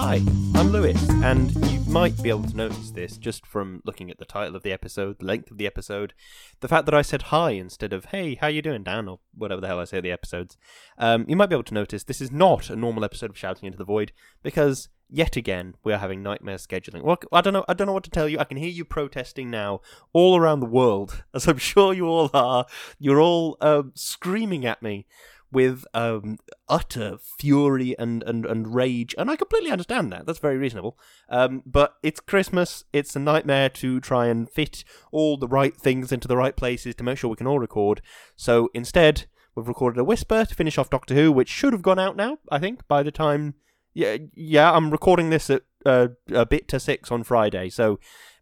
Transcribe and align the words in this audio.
Hi, 0.00 0.22
I'm 0.54 0.68
Lewis, 0.68 1.10
and 1.24 1.50
you 1.66 1.80
might 1.90 2.22
be 2.22 2.28
able 2.28 2.44
to 2.44 2.56
notice 2.56 2.92
this 2.92 3.16
just 3.16 3.44
from 3.44 3.82
looking 3.84 4.12
at 4.12 4.18
the 4.18 4.24
title 4.24 4.54
of 4.54 4.62
the 4.62 4.70
episode, 4.70 5.18
the 5.18 5.26
length 5.26 5.50
of 5.50 5.58
the 5.58 5.66
episode, 5.66 6.14
the 6.60 6.68
fact 6.68 6.84
that 6.84 6.94
I 6.94 7.02
said 7.02 7.22
hi 7.22 7.50
instead 7.50 7.92
of 7.92 8.04
hey, 8.04 8.36
how 8.36 8.46
you 8.46 8.62
doing, 8.62 8.84
Dan, 8.84 9.08
or 9.08 9.18
whatever 9.34 9.60
the 9.60 9.66
hell 9.66 9.80
I 9.80 9.84
say 9.86 9.96
at 9.96 10.04
the 10.04 10.12
episodes. 10.12 10.56
Um, 10.98 11.24
you 11.26 11.34
might 11.34 11.48
be 11.48 11.56
able 11.56 11.64
to 11.64 11.74
notice 11.74 12.04
this 12.04 12.20
is 12.20 12.30
not 12.30 12.70
a 12.70 12.76
normal 12.76 13.04
episode 13.04 13.30
of 13.30 13.36
Shouting 13.36 13.66
into 13.66 13.76
the 13.76 13.84
Void 13.84 14.12
because 14.40 14.88
yet 15.10 15.34
again 15.34 15.74
we 15.82 15.92
are 15.92 15.98
having 15.98 16.22
nightmare 16.22 16.58
scheduling. 16.58 17.02
Well, 17.02 17.18
I 17.32 17.40
don't 17.40 17.52
know. 17.52 17.64
I 17.68 17.74
don't 17.74 17.88
know 17.88 17.92
what 17.92 18.04
to 18.04 18.10
tell 18.10 18.28
you. 18.28 18.38
I 18.38 18.44
can 18.44 18.56
hear 18.56 18.70
you 18.70 18.84
protesting 18.84 19.50
now 19.50 19.80
all 20.12 20.36
around 20.36 20.60
the 20.60 20.66
world, 20.66 21.24
as 21.34 21.48
I'm 21.48 21.58
sure 21.58 21.92
you 21.92 22.06
all 22.06 22.30
are. 22.32 22.66
You're 23.00 23.20
all 23.20 23.56
um, 23.60 23.90
screaming 23.96 24.64
at 24.64 24.80
me 24.80 25.06
with 25.50 25.84
um, 25.94 26.38
utter 26.68 27.18
fury 27.38 27.94
and, 27.98 28.22
and, 28.24 28.44
and 28.44 28.74
rage, 28.74 29.14
and 29.16 29.30
I 29.30 29.36
completely 29.36 29.70
understand 29.70 30.12
that. 30.12 30.26
That's 30.26 30.38
very 30.38 30.58
reasonable. 30.58 30.98
Um, 31.28 31.62
but 31.64 31.94
it's 32.02 32.20
Christmas. 32.20 32.84
It's 32.92 33.16
a 33.16 33.20
nightmare 33.20 33.68
to 33.70 34.00
try 34.00 34.26
and 34.26 34.48
fit 34.48 34.84
all 35.10 35.36
the 35.36 35.48
right 35.48 35.76
things 35.76 36.12
into 36.12 36.28
the 36.28 36.36
right 36.36 36.56
places 36.56 36.94
to 36.96 37.04
make 37.04 37.18
sure 37.18 37.30
we 37.30 37.36
can 37.36 37.46
all 37.46 37.58
record. 37.58 38.02
So 38.36 38.68
instead, 38.74 39.26
we've 39.54 39.68
recorded 39.68 40.00
a 40.00 40.04
whisper 40.04 40.44
to 40.44 40.54
finish 40.54 40.78
off 40.78 40.90
Doctor 40.90 41.14
Who, 41.14 41.32
which 41.32 41.48
should 41.48 41.72
have 41.72 41.82
gone 41.82 41.98
out 41.98 42.16
now. 42.16 42.38
I 42.50 42.58
think 42.58 42.86
by 42.88 43.02
the 43.02 43.12
time. 43.12 43.54
Yeah, 43.94 44.18
yeah. 44.34 44.70
I'm 44.70 44.90
recording 44.90 45.30
this 45.30 45.50
at 45.50 45.62
uh, 45.84 46.08
a 46.32 46.46
bit 46.46 46.68
to 46.68 46.78
six 46.78 47.10
on 47.10 47.24
Friday, 47.24 47.68
so 47.68 47.98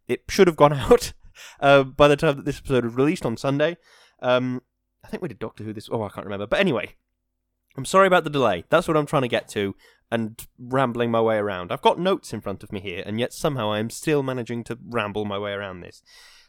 it 0.08 0.24
should 0.28 0.48
have 0.48 0.56
gone 0.56 0.72
out 0.74 1.12
uh, 1.60 1.84
by 1.84 2.08
the 2.08 2.16
time 2.16 2.36
that 2.36 2.44
this 2.44 2.58
episode 2.58 2.84
was 2.84 2.94
released 2.94 3.24
on 3.24 3.36
Sunday. 3.36 3.76
Um, 4.20 4.62
I 5.06 5.08
think 5.08 5.22
we 5.22 5.28
did 5.28 5.38
Doctor 5.38 5.62
Who 5.62 5.72
this. 5.72 5.88
Oh, 5.90 6.02
I 6.02 6.08
can't 6.08 6.26
remember. 6.26 6.48
But 6.48 6.58
anyway, 6.58 6.94
I'm 7.76 7.84
sorry 7.84 8.08
about 8.08 8.24
the 8.24 8.30
delay. 8.30 8.64
That's 8.70 8.88
what 8.88 8.96
I'm 8.96 9.06
trying 9.06 9.22
to 9.22 9.28
get 9.28 9.48
to, 9.50 9.76
and 10.10 10.44
rambling 10.58 11.12
my 11.12 11.20
way 11.20 11.36
around. 11.36 11.70
I've 11.70 11.82
got 11.82 12.00
notes 12.00 12.32
in 12.32 12.40
front 12.40 12.64
of 12.64 12.72
me 12.72 12.80
here, 12.80 13.04
and 13.06 13.20
yet 13.20 13.32
somehow 13.32 13.70
I 13.70 13.78
am 13.78 13.88
still 13.88 14.24
managing 14.24 14.64
to 14.64 14.78
ramble 14.84 15.24
my 15.24 15.38
way 15.38 15.52
around 15.52 15.80
this. 15.80 16.02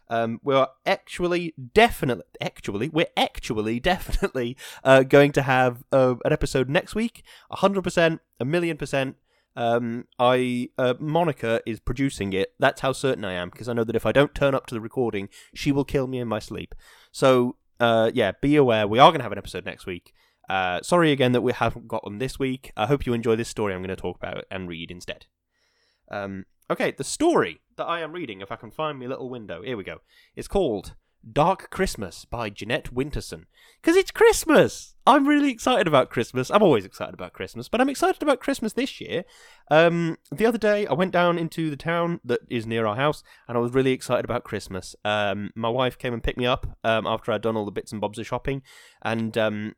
Um, 0.09 0.39
we 0.41 0.55
are 0.55 0.69
actually 0.85 1.53
definitely, 1.73 2.23
actually, 2.41 2.89
we're 2.89 3.07
actually 3.15 3.79
definitely 3.93 4.57
uh, 4.83 5.03
going 5.03 5.31
to 5.33 5.43
have 5.43 5.83
uh, 5.91 6.15
an 6.25 6.33
episode 6.33 6.67
next 6.67 6.95
week. 6.95 7.23
hundred 7.51 7.83
percent, 7.83 8.21
a 8.39 8.45
million 8.45 8.75
percent. 8.75 9.17
Um, 9.55 10.05
I 10.17 10.69
uh, 10.79 10.95
Monica 10.99 11.61
is 11.67 11.79
producing 11.79 12.33
it. 12.33 12.53
That's 12.57 12.81
how 12.81 12.91
certain 12.91 13.23
I 13.23 13.33
am 13.33 13.49
because 13.51 13.69
I 13.69 13.73
know 13.73 13.83
that 13.83 13.95
if 13.95 14.05
I 14.05 14.11
don't 14.11 14.33
turn 14.33 14.55
up 14.55 14.65
to 14.67 14.75
the 14.75 14.81
recording, 14.81 15.29
she 15.53 15.71
will 15.71 15.85
kill 15.85 16.07
me 16.07 16.19
in 16.19 16.27
my 16.27 16.39
sleep. 16.39 16.73
So 17.11 17.57
uh, 17.79 18.11
yeah, 18.13 18.31
be 18.41 18.55
aware 18.55 18.87
we 18.87 18.99
are 18.99 19.11
going 19.11 19.19
to 19.19 19.23
have 19.23 19.31
an 19.31 19.37
episode 19.37 19.65
next 19.65 19.85
week. 19.85 20.13
Uh, 20.49 20.81
sorry 20.81 21.11
again 21.11 21.33
that 21.33 21.41
we 21.41 21.51
haven't 21.51 21.87
got 21.87 22.03
this 22.17 22.39
week. 22.39 22.71
I 22.77 22.85
hope 22.85 23.05
you 23.05 23.13
enjoy 23.13 23.35
this 23.35 23.49
story 23.49 23.73
I'm 23.73 23.81
going 23.81 23.89
to 23.89 23.95
talk 23.95 24.17
about 24.17 24.45
and 24.49 24.67
read 24.67 24.91
instead. 24.91 25.25
Um, 26.09 26.45
okay, 26.69 26.91
the 26.91 27.03
story 27.03 27.61
that 27.75 27.85
I 27.85 27.99
am 28.01 28.13
reading, 28.13 28.41
if 28.41 28.51
I 28.51 28.55
can 28.55 28.71
find 28.71 28.97
my 28.97 29.07
little 29.07 29.29
window, 29.29 29.61
here 29.61 29.75
we 29.75 29.83
go. 29.83 29.97
It's 30.35 30.47
called 30.47 30.95
Dark 31.31 31.69
Christmas 31.69 32.25
by 32.25 32.49
Jeanette 32.49 32.93
Winterson. 32.93 33.45
Because 33.81 33.95
it's 33.95 34.11
Christmas! 34.11 34.95
I'm 35.05 35.27
really 35.27 35.51
excited 35.51 35.87
about 35.87 36.09
Christmas. 36.09 36.49
I'm 36.49 36.61
always 36.61 36.85
excited 36.85 37.13
about 37.13 37.33
Christmas, 37.33 37.69
but 37.69 37.79
I'm 37.79 37.89
excited 37.89 38.21
about 38.21 38.39
Christmas 38.39 38.73
this 38.73 38.99
year. 38.99 39.23
Um, 39.71 40.17
the 40.31 40.45
other 40.45 40.57
day, 40.57 40.85
I 40.85 40.93
went 40.93 41.11
down 41.11 41.37
into 41.37 41.69
the 41.69 41.77
town 41.77 42.19
that 42.25 42.41
is 42.49 42.67
near 42.67 42.85
our 42.85 42.95
house, 42.95 43.23
and 43.47 43.57
I 43.57 43.61
was 43.61 43.73
really 43.73 43.91
excited 43.91 44.25
about 44.25 44.43
Christmas. 44.43 44.95
Um, 45.05 45.51
my 45.55 45.69
wife 45.69 45.97
came 45.97 46.13
and 46.13 46.23
picked 46.23 46.37
me 46.37 46.45
up 46.45 46.77
um, 46.83 47.07
after 47.07 47.31
I'd 47.31 47.41
done 47.41 47.55
all 47.55 47.65
the 47.65 47.71
bits 47.71 47.91
and 47.91 48.01
bobs 48.01 48.19
of 48.19 48.27
shopping, 48.27 48.61
and 49.01 49.37
um, 49.37 49.75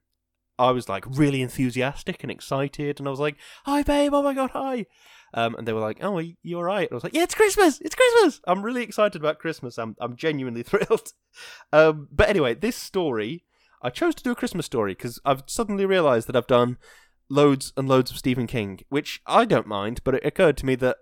I 0.59 0.71
was 0.71 0.89
like 0.89 1.05
really 1.07 1.41
enthusiastic 1.41 2.21
and 2.21 2.31
excited, 2.31 2.99
and 2.99 3.07
I 3.07 3.11
was 3.11 3.19
like, 3.19 3.37
"Hi, 3.65 3.81
babe! 3.81 4.13
Oh 4.13 4.21
my 4.21 4.33
god, 4.33 4.51
hi!" 4.51 4.85
Um, 5.33 5.55
and 5.55 5.67
they 5.67 5.73
were 5.73 5.79
like, 5.79 5.99
"Oh, 6.01 6.17
are 6.17 6.21
you 6.21 6.57
all 6.57 6.63
right?" 6.63 6.87
And 6.87 6.91
I 6.91 6.95
was 6.95 7.03
like, 7.03 7.13
"Yeah, 7.13 7.23
it's 7.23 7.33
Christmas! 7.33 7.79
It's 7.79 7.95
Christmas! 7.95 8.41
I'm 8.45 8.61
really 8.61 8.83
excited 8.83 9.21
about 9.21 9.39
Christmas. 9.39 9.79
I'm 9.79 9.95
I'm 10.01 10.17
genuinely 10.17 10.63
thrilled." 10.69 11.13
Um, 11.71 12.09
but 12.11 12.29
anyway, 12.29 12.55
this 12.55 12.75
story, 12.75 13.45
I 13.81 13.89
chose 13.89 14.15
to 14.15 14.23
do 14.23 14.31
a 14.31 14.35
Christmas 14.35 14.65
story 14.65 14.91
because 14.91 15.19
I've 15.23 15.43
suddenly 15.47 15.85
realised 15.85 16.27
that 16.27 16.35
I've 16.35 16.45
done 16.45 16.77
loads 17.29 17.71
and 17.77 17.87
loads 17.87 18.11
of 18.11 18.17
Stephen 18.17 18.45
King, 18.45 18.81
which 18.89 19.21
I 19.25 19.45
don't 19.45 19.67
mind, 19.67 20.01
but 20.03 20.15
it 20.15 20.25
occurred 20.25 20.57
to 20.57 20.65
me 20.65 20.75
that 20.75 20.97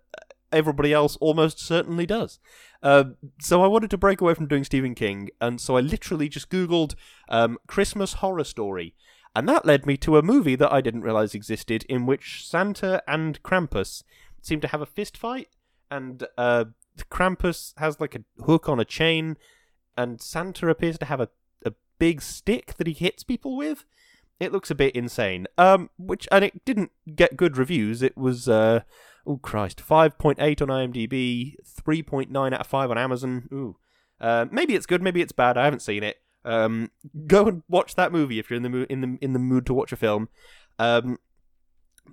everybody 0.52 0.94
else 0.94 1.18
almost 1.18 1.60
certainly 1.60 2.06
does. 2.06 2.40
Uh, 2.84 3.06
so 3.42 3.64
I 3.64 3.68
wanted 3.68 3.90
to 3.90 3.98
break 3.98 4.22
away 4.22 4.36
from 4.36 4.48
doing 4.48 4.64
Stephen 4.64 4.94
King, 4.94 5.30
and 5.42 5.60
so 5.60 5.78
I 5.78 5.81
literally 5.81 6.30
just 6.30 6.50
Googled 6.50 6.94
um, 7.28 7.58
Christmas 7.68 8.14
horror 8.14 8.44
story 8.44 8.94
and 9.38 9.48
that 9.48 9.68
led 9.68 9.86
me 9.86 9.98
to 9.98 10.18
a 10.18 10.24
movie 10.24 10.56
that 10.56 10.74
I 10.74 10.81
didn't 10.81 11.03
realize 11.03 11.36
existed, 11.36 11.86
in 11.88 12.08
which 12.08 12.44
Santa 12.44 13.03
and 13.08 13.42
Krampus 13.44 14.02
seem 14.42 14.59
to 14.62 14.68
have 14.70 14.81
a 14.81 14.88
fist 14.88 15.16
fight, 15.16 15.50
and 15.92 16.25
uh, 16.40 16.66
Krampus 17.12 17.78
has 17.78 18.02
like 18.02 18.16
a 18.16 18.24
hook 18.46 18.68
on 18.68 18.80
a 18.80 18.86
chain, 18.86 19.38
and 19.96 20.20
Santa 20.20 20.68
appears 20.70 20.98
to 20.98 21.06
have 21.06 21.22
a, 21.22 21.30
a 21.64 21.74
big 22.00 22.24
stick 22.24 22.74
that 22.78 22.88
he 22.88 22.94
hits 22.94 23.22
people 23.22 23.56
with. 23.56 23.86
It 24.40 24.52
looks 24.52 24.72
a 24.72 24.75
bit 24.75 24.96
insane. 24.96 25.46
Um, 25.56 25.92
which 26.00 26.28
and 26.31 26.44
it 26.44 26.66
didn't 26.66 26.92
get 27.16 27.38
good 27.38 27.58
reviews. 27.58 28.02
It 28.02 28.18
was 28.18 28.50
uh, 28.50 28.81
oh 29.28 29.38
Christ, 29.38 29.80
five 29.80 30.18
point 30.18 30.40
eight 30.42 30.64
on 30.64 30.69
IMDb, 30.69 31.58
three 31.64 32.02
point 32.02 32.31
nine 32.31 32.56
out 32.56 32.62
of 32.62 32.68
five 32.68 32.90
on 32.90 32.98
Amazon. 32.98 33.48
Ooh, 33.54 33.78
uh, 34.19 34.48
maybe 34.50 34.74
it's 34.74 34.88
good, 34.88 35.04
maybe 35.04 35.22
it's 35.22 35.31
bad. 35.31 35.59
I 35.59 35.66
haven't 35.66 35.81
seen 35.81 36.02
it. 36.02 36.18
Um, 36.47 36.91
go 37.28 37.47
and 37.47 37.63
watch 37.68 37.96
that 37.96 38.12
movie 38.12 38.40
if 38.40 38.50
you're 38.50 38.58
in 38.58 38.63
the 38.63 38.69
mood 38.69 38.88
in 38.90 39.02
the 39.02 39.18
in 39.22 39.34
the 39.34 39.40
mood 39.40 39.66
to 39.68 39.74
watch 39.74 39.91
a 39.91 39.97
film. 39.97 40.30
Um, 40.80 41.19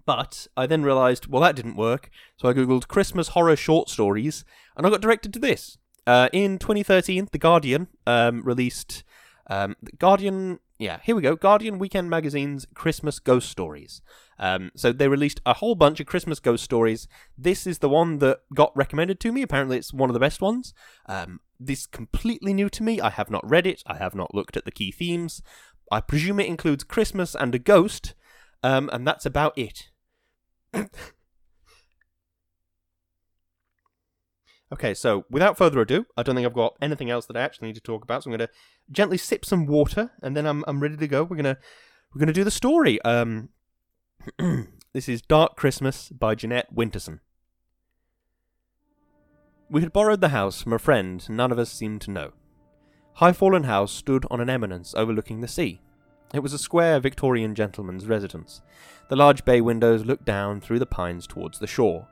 but 0.05 0.49
I 0.57 0.67
then 0.67 0.83
realised, 0.83 1.29
well, 1.29 1.43
that 1.43 1.55
didn't 1.55 1.77
work. 1.77 2.11
So 2.37 2.49
I 2.49 2.53
googled 2.53 2.89
Christmas 2.89 3.29
horror 3.29 3.55
short 3.55 3.89
stories, 3.89 4.45
and 4.77 4.87
I 4.87 4.91
got 4.91 5.01
directed 5.01 5.33
to 5.35 5.39
this. 5.39 5.79
Uh, 6.07 6.29
in 6.33 6.59
2013, 6.59 7.29
The 7.31 7.39
Guardian 7.39 7.87
um, 8.07 8.43
released 8.43 9.05
um, 9.47 9.77
the 9.81 9.93
Guardian. 9.93 10.59
Yeah, 10.79 10.99
here 11.05 11.15
we 11.15 11.23
go. 11.23 11.37
Guardian 11.37 11.79
Weekend 11.79 12.11
Magazine's 12.11 12.67
Christmas 12.75 13.21
Ghost 13.21 13.49
Stories. 13.49 14.03
Um, 14.39 14.73
so 14.75 14.93
they 14.93 15.09
released 15.09 15.41
a 15.47 15.55
whole 15.55 15.77
bunch 15.77 16.01
of 16.01 16.07
Christmas 16.07 16.41
ghost 16.41 16.65
stories. 16.65 17.07
This 17.39 17.67
is 17.67 17.79
the 17.79 17.89
one 17.89 18.19
that 18.19 18.41
got 18.53 18.77
recommended 18.77 19.21
to 19.21 19.33
me. 19.33 19.43
Apparently, 19.43 19.77
it's 19.77 19.93
one 19.93 20.11
of 20.11 20.15
the 20.15 20.21
best 20.21 20.41
ones. 20.41 20.75
Um, 21.07 21.41
this 21.59 21.87
completely 21.87 22.53
new 22.53 22.69
to 22.71 22.83
me. 22.83 23.01
I 23.01 23.11
have 23.11 23.31
not 23.31 23.49
read 23.49 23.67
it. 23.67 23.83
I 23.87 23.97
have 23.97 24.15
not 24.15 24.35
looked 24.35 24.57
at 24.57 24.65
the 24.65 24.71
key 24.71 24.91
themes. 24.91 25.43
I 25.91 26.01
presume 26.01 26.41
it 26.41 26.47
includes 26.47 26.85
Christmas 26.85 27.35
and 27.35 27.55
a 27.55 27.59
ghost, 27.59 28.15
um, 28.63 28.89
and 28.93 29.07
that's 29.07 29.27
about 29.27 29.57
it. 29.57 29.91
okay, 34.73 34.95
so 34.95 35.25
without 35.31 35.59
further 35.59 35.81
ado, 35.81 36.07
I 36.17 36.23
don't 36.23 36.35
think 36.35 36.47
I've 36.47 36.55
got 36.55 36.77
anything 36.81 37.11
else 37.11 37.27
that 37.27 37.37
I 37.37 37.43
actually 37.43 37.69
need 37.69 37.75
to 37.77 37.83
talk 37.83 38.03
about. 38.03 38.25
So 38.25 38.31
I'm 38.31 38.37
going 38.37 38.49
to 38.49 38.55
gently 38.91 39.19
sip 39.19 39.45
some 39.45 39.67
water, 39.67 40.13
and 40.23 40.37
then 40.37 40.47
I'm 40.47 40.65
I'm 40.67 40.81
ready 40.81 40.97
to 40.97 41.07
go. 41.07 41.23
We're 41.23 41.37
gonna 41.37 41.59
we're 42.15 42.21
gonna 42.21 42.33
do 42.33 42.45
the 42.45 42.51
story. 42.51 43.01
Um, 43.03 43.51
this 44.95 45.09
is 45.09 45.21
Dark 45.23 45.57
Christmas 45.57 46.09
by 46.09 46.35
Jeanette 46.35 46.75
Winterson. 46.75 47.21
We 49.71 49.81
had 49.81 49.93
borrowed 49.93 50.21
the 50.21 50.29
house 50.29 50.63
from 50.63 50.73
a 50.73 50.79
friend 50.79 51.27
none 51.29 51.51
of 51.51 51.59
us 51.59 51.73
seemed 51.73 52.03
to 52.03 52.11
know. 52.11 52.33
Highfallen 53.19 53.65
House 53.65 53.93
stood 53.93 54.27
on 54.31 54.41
an 54.41 54.51
eminence 54.51 54.95
overlooking 54.95 55.41
the 55.41 55.49
sea. 55.49 55.81
It 56.35 56.41
was 56.43 56.53
a 56.53 56.59
square 56.59 57.01
Victorian 57.01 57.55
gentleman's 57.55 58.07
residence. 58.07 58.61
The 59.09 59.17
large 59.17 59.45
bay 59.45 59.61
windows 59.61 60.05
looked 60.05 60.25
down 60.25 60.61
through 60.61 60.81
the 60.81 60.87
pines 60.87 61.27
towards 61.27 61.59
the 61.59 61.67
shore. 61.67 62.09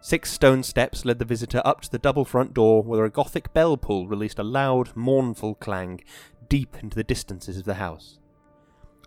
Six 0.00 0.32
stone 0.32 0.64
steps 0.64 1.04
led 1.04 1.20
the 1.20 1.24
visitor 1.24 1.62
up 1.64 1.80
to 1.82 1.90
the 1.90 1.98
double 1.98 2.24
front 2.24 2.52
door, 2.54 2.82
where 2.82 3.04
a 3.04 3.10
Gothic 3.10 3.52
bell 3.54 3.76
pull 3.76 4.08
released 4.08 4.40
a 4.40 4.42
loud, 4.42 4.94
mournful 4.96 5.54
clang 5.54 6.00
deep 6.48 6.76
into 6.82 6.96
the 6.96 7.04
distances 7.04 7.56
of 7.56 7.64
the 7.64 7.74
house. 7.74 8.18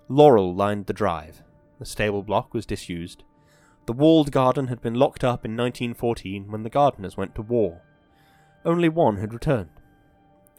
Laurel 0.07 0.56
lined 0.56 0.85
the 0.85 0.94
drive. 0.94 1.44
The 1.79 1.85
stable 1.85 2.24
block 2.24 2.53
was 2.53 2.66
disused. 2.66 3.25
The 3.85 3.93
walled 3.93 4.31
garden 4.31 4.67
had 4.67 4.81
been 4.81 4.95
locked 4.95 5.23
up 5.23 5.45
in 5.45 5.55
1914 5.55 6.51
when 6.51 6.63
the 6.63 6.69
gardeners 6.69 7.17
went 7.17 7.35
to 7.35 7.41
war. 7.43 7.81
Only 8.63 8.89
one 8.89 9.17
had 9.17 9.33
returned. 9.33 9.69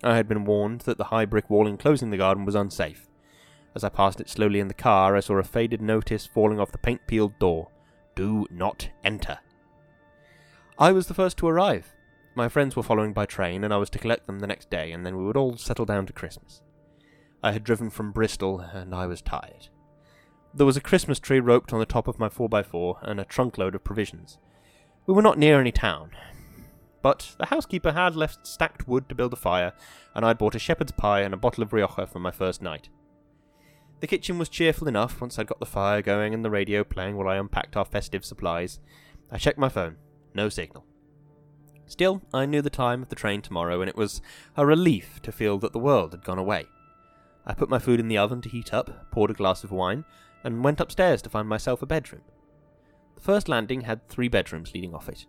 I 0.04 0.14
had 0.14 0.28
been 0.28 0.44
warned 0.44 0.82
that 0.82 0.96
the 0.96 1.04
high 1.04 1.24
brick 1.24 1.50
wall 1.50 1.66
enclosing 1.66 2.10
the 2.10 2.18
garden 2.18 2.44
was 2.44 2.54
unsafe. 2.54 3.08
As 3.74 3.82
I 3.82 3.88
passed 3.88 4.20
it 4.20 4.28
slowly 4.28 4.60
in 4.60 4.68
the 4.68 4.74
car, 4.74 5.16
I 5.16 5.20
saw 5.20 5.36
a 5.38 5.44
faded 5.44 5.82
notice 5.82 6.24
falling 6.24 6.60
off 6.60 6.70
the 6.70 6.78
paint 6.78 7.00
peeled 7.06 7.38
door 7.38 7.68
Do 8.14 8.46
not 8.50 8.90
enter. 9.02 9.38
I 10.78 10.92
was 10.92 11.08
the 11.08 11.14
first 11.14 11.36
to 11.38 11.48
arrive. 11.48 11.94
My 12.36 12.48
friends 12.48 12.76
were 12.76 12.82
following 12.82 13.12
by 13.12 13.26
train, 13.26 13.64
and 13.64 13.72
I 13.72 13.78
was 13.78 13.90
to 13.90 13.98
collect 13.98 14.26
them 14.26 14.38
the 14.38 14.46
next 14.46 14.70
day, 14.70 14.92
and 14.92 15.04
then 15.04 15.16
we 15.16 15.24
would 15.24 15.36
all 15.36 15.56
settle 15.56 15.86
down 15.86 16.06
to 16.06 16.12
Christmas. 16.12 16.62
I 17.42 17.52
had 17.52 17.64
driven 17.64 17.90
from 17.90 18.12
Bristol, 18.12 18.60
and 18.60 18.94
I 18.94 19.06
was 19.06 19.20
tired. 19.20 19.68
There 20.56 20.64
was 20.64 20.78
a 20.78 20.80
Christmas 20.80 21.18
tree 21.18 21.38
roped 21.38 21.74
on 21.74 21.80
the 21.80 21.84
top 21.84 22.08
of 22.08 22.18
my 22.18 22.30
4x4 22.30 23.00
and 23.02 23.20
a 23.20 23.26
trunkload 23.26 23.74
of 23.74 23.84
provisions. 23.84 24.38
We 25.06 25.12
were 25.12 25.20
not 25.20 25.36
near 25.36 25.60
any 25.60 25.70
town. 25.70 26.12
But 27.02 27.36
the 27.38 27.44
housekeeper 27.46 27.92
had 27.92 28.16
left 28.16 28.46
stacked 28.46 28.88
wood 28.88 29.06
to 29.10 29.14
build 29.14 29.34
a 29.34 29.36
fire, 29.36 29.74
and 30.14 30.24
I'd 30.24 30.38
bought 30.38 30.54
a 30.54 30.58
shepherd's 30.58 30.92
pie 30.92 31.20
and 31.20 31.34
a 31.34 31.36
bottle 31.36 31.62
of 31.62 31.74
Rioja 31.74 32.06
for 32.06 32.20
my 32.20 32.30
first 32.30 32.62
night. 32.62 32.88
The 34.00 34.06
kitchen 34.06 34.38
was 34.38 34.48
cheerful 34.48 34.88
enough 34.88 35.20
once 35.20 35.38
I'd 35.38 35.46
got 35.46 35.60
the 35.60 35.66
fire 35.66 36.00
going 36.00 36.32
and 36.32 36.42
the 36.42 36.50
radio 36.50 36.84
playing 36.84 37.18
while 37.18 37.28
I 37.28 37.36
unpacked 37.36 37.76
our 37.76 37.84
festive 37.84 38.24
supplies. 38.24 38.80
I 39.30 39.36
checked 39.36 39.58
my 39.58 39.68
phone. 39.68 39.96
No 40.32 40.48
signal. 40.48 40.86
Still, 41.84 42.22
I 42.32 42.46
knew 42.46 42.62
the 42.62 42.70
time 42.70 43.02
of 43.02 43.10
the 43.10 43.14
train 43.14 43.42
tomorrow, 43.42 43.82
and 43.82 43.90
it 43.90 43.96
was 43.96 44.22
a 44.56 44.64
relief 44.64 45.20
to 45.20 45.32
feel 45.32 45.58
that 45.58 45.74
the 45.74 45.78
world 45.78 46.12
had 46.12 46.24
gone 46.24 46.38
away. 46.38 46.64
I 47.44 47.52
put 47.52 47.68
my 47.68 47.78
food 47.78 48.00
in 48.00 48.08
the 48.08 48.18
oven 48.18 48.40
to 48.40 48.48
heat 48.48 48.72
up, 48.72 49.10
poured 49.10 49.30
a 49.30 49.34
glass 49.34 49.62
of 49.62 49.70
wine, 49.70 50.06
and 50.46 50.62
went 50.62 50.80
upstairs 50.80 51.20
to 51.20 51.28
find 51.28 51.48
myself 51.48 51.82
a 51.82 51.86
bedroom. 51.86 52.22
The 53.16 53.20
first 53.20 53.48
landing 53.48 53.80
had 53.80 54.08
three 54.08 54.28
bedrooms 54.28 54.72
leading 54.72 54.94
off 54.94 55.08
it. 55.08 55.26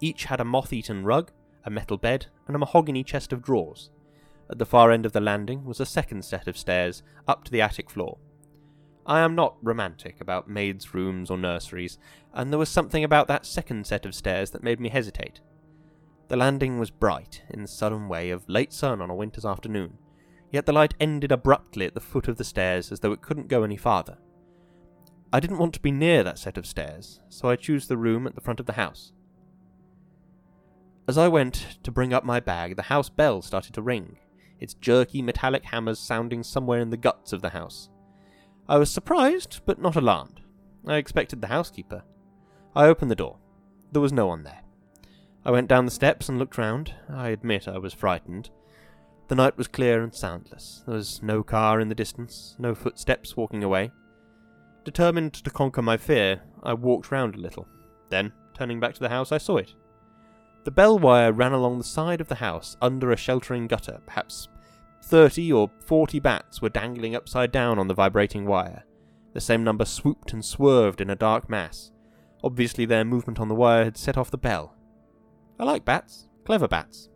Each 0.00 0.24
had 0.24 0.40
a 0.40 0.44
moth 0.44 0.72
eaten 0.72 1.04
rug, 1.04 1.30
a 1.66 1.70
metal 1.70 1.98
bed, 1.98 2.26
and 2.46 2.56
a 2.56 2.58
mahogany 2.58 3.04
chest 3.04 3.30
of 3.30 3.42
drawers. 3.42 3.90
At 4.50 4.58
the 4.58 4.64
far 4.64 4.90
end 4.90 5.04
of 5.04 5.12
the 5.12 5.20
landing 5.20 5.66
was 5.66 5.80
a 5.80 5.86
second 5.86 6.24
set 6.24 6.48
of 6.48 6.56
stairs 6.56 7.02
up 7.28 7.44
to 7.44 7.52
the 7.52 7.60
attic 7.60 7.90
floor. 7.90 8.16
I 9.04 9.20
am 9.20 9.34
not 9.34 9.56
romantic 9.62 10.18
about 10.18 10.48
maids' 10.48 10.94
rooms 10.94 11.30
or 11.30 11.36
nurseries, 11.36 11.98
and 12.32 12.50
there 12.50 12.58
was 12.58 12.70
something 12.70 13.04
about 13.04 13.28
that 13.28 13.44
second 13.44 13.86
set 13.86 14.06
of 14.06 14.14
stairs 14.14 14.50
that 14.52 14.62
made 14.62 14.80
me 14.80 14.88
hesitate. 14.88 15.40
The 16.28 16.36
landing 16.36 16.78
was 16.78 16.90
bright, 16.90 17.42
in 17.50 17.60
the 17.60 17.68
sudden 17.68 18.08
way 18.08 18.30
of 18.30 18.48
late 18.48 18.72
sun 18.72 19.02
on 19.02 19.10
a 19.10 19.14
winter's 19.14 19.44
afternoon, 19.44 19.98
yet 20.50 20.64
the 20.64 20.72
light 20.72 20.94
ended 20.98 21.32
abruptly 21.32 21.84
at 21.84 21.92
the 21.92 22.00
foot 22.00 22.28
of 22.28 22.38
the 22.38 22.44
stairs 22.44 22.90
as 22.90 23.00
though 23.00 23.12
it 23.12 23.20
couldn't 23.20 23.48
go 23.48 23.62
any 23.62 23.76
farther. 23.76 24.16
I 25.34 25.40
didn't 25.40 25.58
want 25.58 25.74
to 25.74 25.80
be 25.80 25.90
near 25.90 26.22
that 26.22 26.38
set 26.38 26.56
of 26.56 26.64
stairs, 26.64 27.18
so 27.28 27.50
I 27.50 27.56
chose 27.56 27.88
the 27.88 27.96
room 27.96 28.24
at 28.28 28.36
the 28.36 28.40
front 28.40 28.60
of 28.60 28.66
the 28.66 28.74
house. 28.74 29.10
As 31.08 31.18
I 31.18 31.26
went 31.26 31.78
to 31.82 31.90
bring 31.90 32.12
up 32.12 32.22
my 32.22 32.38
bag, 32.38 32.76
the 32.76 32.82
house 32.82 33.08
bell 33.08 33.42
started 33.42 33.74
to 33.74 33.82
ring, 33.82 34.16
its 34.60 34.74
jerky 34.74 35.22
metallic 35.22 35.64
hammers 35.64 35.98
sounding 35.98 36.44
somewhere 36.44 36.78
in 36.78 36.90
the 36.90 36.96
guts 36.96 37.32
of 37.32 37.42
the 37.42 37.48
house. 37.48 37.90
I 38.68 38.78
was 38.78 38.92
surprised, 38.92 39.62
but 39.66 39.82
not 39.82 39.96
alarmed. 39.96 40.40
I 40.86 40.98
expected 40.98 41.40
the 41.40 41.48
housekeeper. 41.48 42.04
I 42.76 42.86
opened 42.86 43.10
the 43.10 43.16
door. 43.16 43.40
There 43.90 44.00
was 44.00 44.12
no 44.12 44.28
one 44.28 44.44
there. 44.44 44.62
I 45.44 45.50
went 45.50 45.66
down 45.66 45.84
the 45.84 45.90
steps 45.90 46.28
and 46.28 46.38
looked 46.38 46.58
round. 46.58 46.94
I 47.10 47.30
admit 47.30 47.66
I 47.66 47.78
was 47.78 47.92
frightened. 47.92 48.50
The 49.26 49.34
night 49.34 49.58
was 49.58 49.66
clear 49.66 50.00
and 50.00 50.14
soundless. 50.14 50.84
There 50.86 50.94
was 50.94 51.24
no 51.24 51.42
car 51.42 51.80
in 51.80 51.88
the 51.88 51.94
distance, 51.96 52.54
no 52.56 52.76
footsteps 52.76 53.36
walking 53.36 53.64
away. 53.64 53.90
Determined 54.84 55.32
to 55.34 55.50
conquer 55.50 55.82
my 55.82 55.96
fear, 55.96 56.42
I 56.62 56.74
walked 56.74 57.10
round 57.10 57.34
a 57.34 57.40
little. 57.40 57.66
Then, 58.10 58.32
turning 58.52 58.80
back 58.80 58.94
to 58.94 59.00
the 59.00 59.08
house, 59.08 59.32
I 59.32 59.38
saw 59.38 59.56
it. 59.56 59.74
The 60.64 60.70
bell 60.70 60.98
wire 60.98 61.32
ran 61.32 61.52
along 61.52 61.78
the 61.78 61.84
side 61.84 62.20
of 62.20 62.28
the 62.28 62.36
house 62.36 62.76
under 62.80 63.10
a 63.10 63.16
sheltering 63.16 63.66
gutter. 63.66 64.00
Perhaps 64.06 64.48
thirty 65.02 65.52
or 65.52 65.70
forty 65.84 66.20
bats 66.20 66.62
were 66.62 66.68
dangling 66.68 67.14
upside 67.14 67.52
down 67.52 67.78
on 67.78 67.88
the 67.88 67.94
vibrating 67.94 68.46
wire. 68.46 68.84
The 69.32 69.40
same 69.40 69.64
number 69.64 69.84
swooped 69.84 70.32
and 70.32 70.44
swerved 70.44 71.00
in 71.00 71.10
a 71.10 71.16
dark 71.16 71.50
mass. 71.50 71.90
Obviously, 72.42 72.84
their 72.84 73.04
movement 73.04 73.40
on 73.40 73.48
the 73.48 73.54
wire 73.54 73.84
had 73.84 73.96
set 73.96 74.16
off 74.16 74.30
the 74.30 74.38
bell. 74.38 74.76
I 75.58 75.64
like 75.64 75.84
bats. 75.84 76.28
Clever 76.44 76.68
bats. 76.68 77.08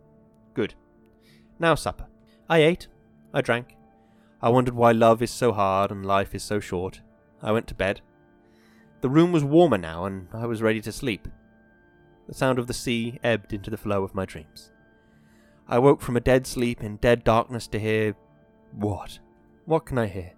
Good. 0.53 0.73
Now 1.59 1.75
supper. 1.75 2.07
I 2.49 2.59
ate. 2.59 2.87
I 3.33 3.41
drank. 3.41 3.75
I 4.41 4.49
wondered 4.49 4.73
why 4.73 4.91
love 4.91 5.21
is 5.21 5.31
so 5.31 5.51
hard 5.51 5.91
and 5.91 6.05
life 6.05 6.33
is 6.33 6.43
so 6.43 6.59
short. 6.59 7.01
I 7.41 7.51
went 7.51 7.67
to 7.67 7.75
bed. 7.75 8.01
The 9.01 9.09
room 9.09 9.31
was 9.31 9.43
warmer 9.43 9.77
now, 9.77 10.05
and 10.05 10.27
I 10.33 10.45
was 10.45 10.61
ready 10.61 10.81
to 10.81 10.91
sleep. 10.91 11.27
The 12.27 12.33
sound 12.33 12.59
of 12.59 12.67
the 12.67 12.73
sea 12.73 13.19
ebbed 13.23 13.53
into 13.53 13.69
the 13.69 13.77
flow 13.77 14.03
of 14.03 14.13
my 14.13 14.25
dreams. 14.25 14.71
I 15.67 15.79
woke 15.79 16.01
from 16.01 16.17
a 16.17 16.21
dead 16.21 16.45
sleep 16.45 16.83
in 16.83 16.97
dead 16.97 17.23
darkness 17.23 17.67
to 17.67 17.79
hear. 17.79 18.15
What? 18.71 19.19
What 19.65 19.85
can 19.85 19.97
I 19.97 20.07
hear? 20.07 20.33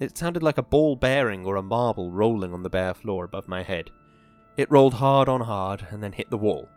It 0.00 0.16
sounded 0.16 0.42
like 0.42 0.58
a 0.58 0.62
ball 0.62 0.96
bearing 0.96 1.44
or 1.44 1.56
a 1.56 1.62
marble 1.62 2.12
rolling 2.12 2.52
on 2.52 2.62
the 2.62 2.70
bare 2.70 2.94
floor 2.94 3.24
above 3.24 3.48
my 3.48 3.62
head. 3.62 3.90
It 4.56 4.70
rolled 4.70 4.94
hard 4.94 5.28
on 5.28 5.40
hard 5.40 5.86
and 5.90 6.02
then 6.02 6.12
hit 6.12 6.30
the 6.30 6.36
wall. 6.36 6.68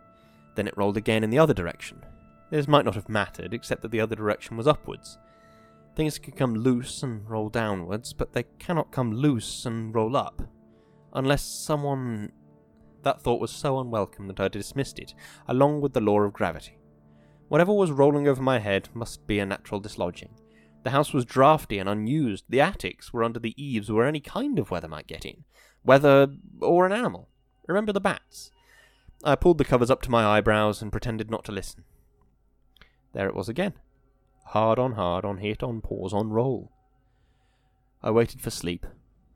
Then 0.54 0.66
it 0.66 0.76
rolled 0.76 0.96
again 0.96 1.24
in 1.24 1.30
the 1.30 1.38
other 1.38 1.54
direction. 1.54 2.04
This 2.50 2.68
might 2.68 2.84
not 2.84 2.94
have 2.94 3.08
mattered, 3.08 3.54
except 3.54 3.82
that 3.82 3.90
the 3.90 4.00
other 4.00 4.14
direction 4.14 4.56
was 4.56 4.66
upwards. 4.66 5.18
Things 5.94 6.18
can 6.18 6.32
come 6.32 6.54
loose 6.54 7.02
and 7.02 7.28
roll 7.28 7.48
downwards, 7.48 8.12
but 8.12 8.32
they 8.32 8.44
cannot 8.58 8.92
come 8.92 9.12
loose 9.12 9.66
and 9.66 9.94
roll 9.94 10.16
up. 10.16 10.42
Unless 11.12 11.42
someone. 11.42 12.32
That 13.02 13.20
thought 13.20 13.40
was 13.40 13.50
so 13.50 13.80
unwelcome 13.80 14.28
that 14.28 14.40
I 14.40 14.48
dismissed 14.48 14.98
it, 14.98 15.12
along 15.48 15.80
with 15.80 15.92
the 15.92 16.00
law 16.00 16.20
of 16.20 16.32
gravity. 16.32 16.78
Whatever 17.48 17.72
was 17.72 17.90
rolling 17.90 18.28
over 18.28 18.40
my 18.40 18.60
head 18.60 18.88
must 18.94 19.26
be 19.26 19.38
a 19.38 19.44
natural 19.44 19.80
dislodging. 19.80 20.30
The 20.84 20.90
house 20.90 21.12
was 21.12 21.24
draughty 21.24 21.78
and 21.78 21.88
unused. 21.88 22.44
The 22.48 22.60
attics 22.60 23.12
were 23.12 23.24
under 23.24 23.38
the 23.38 23.54
eaves 23.62 23.90
where 23.90 24.06
any 24.06 24.20
kind 24.20 24.58
of 24.58 24.70
weather 24.70 24.88
might 24.88 25.06
get 25.06 25.24
in. 25.24 25.44
Weather 25.84 26.28
or 26.60 26.86
an 26.86 26.92
animal. 26.92 27.28
Remember 27.66 27.92
the 27.92 28.00
bats? 28.00 28.50
I 29.24 29.36
pulled 29.36 29.58
the 29.58 29.64
covers 29.64 29.90
up 29.90 30.02
to 30.02 30.10
my 30.10 30.24
eyebrows 30.24 30.80
and 30.80 30.90
pretended 30.90 31.30
not 31.30 31.44
to 31.44 31.52
listen. 31.52 31.84
There 33.12 33.28
it 33.28 33.34
was 33.34 33.48
again. 33.48 33.74
Hard 34.44 34.78
on 34.78 34.92
hard, 34.92 35.24
on 35.24 35.38
hit, 35.38 35.62
on 35.62 35.80
pause, 35.80 36.12
on 36.12 36.30
roll. 36.30 36.70
I 38.02 38.10
waited 38.10 38.40
for 38.40 38.50
sleep, 38.50 38.86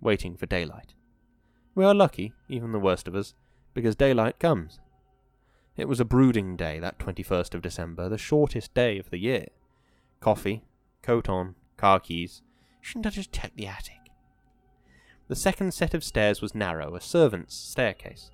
waiting 0.00 0.36
for 0.36 0.46
daylight. 0.46 0.94
We 1.74 1.84
are 1.84 1.94
lucky, 1.94 2.32
even 2.48 2.72
the 2.72 2.78
worst 2.78 3.06
of 3.06 3.14
us, 3.14 3.34
because 3.74 3.96
daylight 3.96 4.38
comes. 4.38 4.80
It 5.76 5.88
was 5.88 6.00
a 6.00 6.04
brooding 6.04 6.56
day, 6.56 6.78
that 6.80 6.98
21st 6.98 7.54
of 7.54 7.62
December, 7.62 8.08
the 8.08 8.18
shortest 8.18 8.72
day 8.74 8.98
of 8.98 9.10
the 9.10 9.18
year. 9.18 9.46
Coffee, 10.20 10.64
coat 11.02 11.28
on, 11.28 11.54
car 11.76 12.00
keys. 12.00 12.42
Shouldn't 12.80 13.06
I 13.06 13.10
just 13.10 13.32
check 13.32 13.52
the 13.56 13.66
attic? 13.66 14.10
The 15.28 15.36
second 15.36 15.74
set 15.74 15.92
of 15.92 16.04
stairs 16.04 16.40
was 16.40 16.54
narrow, 16.54 16.94
a 16.94 17.00
servant's 17.00 17.54
staircase. 17.54 18.30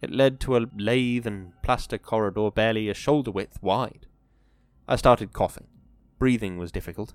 It 0.00 0.10
led 0.10 0.40
to 0.40 0.56
a 0.56 0.66
lathe 0.76 1.26
and 1.26 1.52
plaster 1.62 1.98
corridor 1.98 2.50
barely 2.50 2.88
a 2.88 2.94
shoulder 2.94 3.30
width 3.30 3.62
wide. 3.62 4.06
I 4.86 4.96
started 4.96 5.32
coughing. 5.32 5.66
Breathing 6.24 6.56
was 6.56 6.72
difficult. 6.72 7.12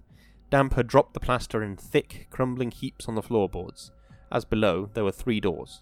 Damp 0.52 0.76
had 0.76 0.86
dropped 0.86 1.16
the 1.16 1.20
plaster 1.20 1.64
in 1.64 1.76
thick, 1.76 2.28
crumbling 2.30 2.70
heaps 2.70 3.08
on 3.08 3.16
the 3.16 3.24
floorboards. 3.24 3.92
As 4.32 4.46
below, 4.46 4.92
there 4.94 5.04
were 5.04 5.12
three 5.12 5.40
doors. 5.40 5.82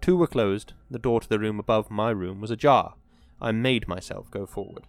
Two 0.00 0.16
were 0.16 0.28
closed, 0.28 0.74
the 0.88 1.00
door 1.00 1.20
to 1.20 1.28
the 1.28 1.40
room 1.40 1.58
above 1.58 1.90
my 1.90 2.10
room 2.10 2.40
was 2.40 2.52
ajar. 2.52 2.94
I 3.42 3.50
made 3.50 3.88
myself 3.88 4.30
go 4.30 4.46
forward. 4.46 4.86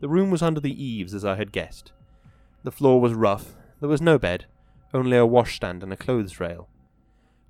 The 0.00 0.10
room 0.10 0.30
was 0.30 0.42
under 0.42 0.60
the 0.60 0.84
eaves 0.84 1.14
as 1.14 1.24
I 1.24 1.36
had 1.36 1.52
guessed. 1.52 1.92
The 2.62 2.70
floor 2.70 3.00
was 3.00 3.14
rough, 3.14 3.54
there 3.80 3.88
was 3.88 4.02
no 4.02 4.18
bed, 4.18 4.44
only 4.92 5.16
a 5.16 5.24
washstand 5.24 5.82
and 5.82 5.90
a 5.90 5.96
clothes 5.96 6.38
rail. 6.38 6.68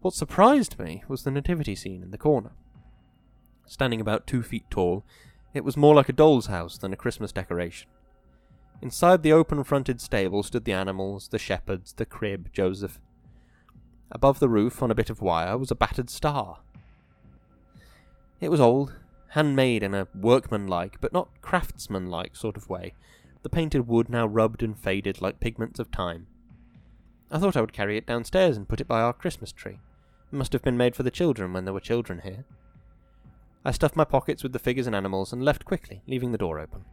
What 0.01 0.15
surprised 0.15 0.79
me 0.79 1.03
was 1.09 1.25
the 1.25 1.33
nativity 1.33 1.75
scene 1.75 2.05
in 2.05 2.13
the 2.13 2.19
corner. 2.19 2.53
Standing 3.67 4.01
about 4.01 4.29
two 4.29 4.45
feet 4.45 4.71
tall, 4.71 5.05
it 5.55 5.65
was 5.65 5.77
more 5.77 5.95
like 5.95 6.09
a 6.09 6.13
doll's 6.13 6.47
house 6.47 6.77
than 6.77 6.93
a 6.93 6.97
Christmas 6.97 7.33
decoration. 7.33 7.89
Inside 8.83 9.23
the 9.23 9.33
open 9.33 9.65
fronted 9.65 10.01
stable 10.01 10.43
stood 10.43 10.65
the 10.65 10.73
animals, 10.73 11.29
the 11.29 11.39
shepherds, 11.39 11.95
the 11.95 12.05
crib, 12.05 12.53
Joseph. 12.53 13.01
Above 14.11 14.41
the 14.41 14.49
roof, 14.49 14.83
on 14.83 14.91
a 14.91 14.95
bit 14.95 15.09
of 15.09 15.23
wire, 15.23 15.57
was 15.57 15.71
a 15.71 15.77
battered 15.77 16.11
star. 16.11 16.59
It 18.41 18.51
was 18.51 18.61
old, 18.61 18.95
handmade 19.29 19.83
in 19.83 19.95
a 19.95 20.09
workmanlike, 20.15 21.01
but 21.01 21.13
not 21.13 21.41
craftsmanlike 21.41 22.37
sort 22.37 22.57
of 22.57 22.69
way, 22.69 22.95
the 23.43 23.49
painted 23.49 23.87
wood 23.87 24.09
now 24.09 24.27
rubbed 24.27 24.63
and 24.63 24.79
faded 24.79 25.23
like 25.23 25.41
pigments 25.41 25.79
of 25.79 25.91
time. 25.91 26.27
I 27.31 27.39
thought 27.39 27.57
I 27.57 27.61
would 27.61 27.73
carry 27.73 27.97
it 27.97 28.07
downstairs 28.07 28.57
and 28.57 28.69
put 28.69 28.81
it 28.81 28.89
by 28.89 29.01
our 29.01 29.13
Christmas 29.13 29.53
tree. 29.53 29.79
It 30.33 30.37
must 30.37 30.53
have 30.53 30.63
been 30.63 30.77
made 30.77 30.95
for 30.95 31.03
the 31.03 31.11
children 31.11 31.53
when 31.53 31.65
there 31.65 31.75
were 31.75 31.81
children 31.81 32.21
here. 32.23 32.45
I 33.65 33.71
stuffed 33.71 33.97
my 33.97 34.05
pockets 34.05 34.43
with 34.43 34.53
the 34.53 34.59
figures 34.59 34.87
and 34.87 34.95
animals 34.95 35.33
and 35.33 35.43
left 35.43 35.65
quickly, 35.65 36.03
leaving 36.07 36.33
the 36.33 36.39
door 36.39 36.59
open. 36.59 36.85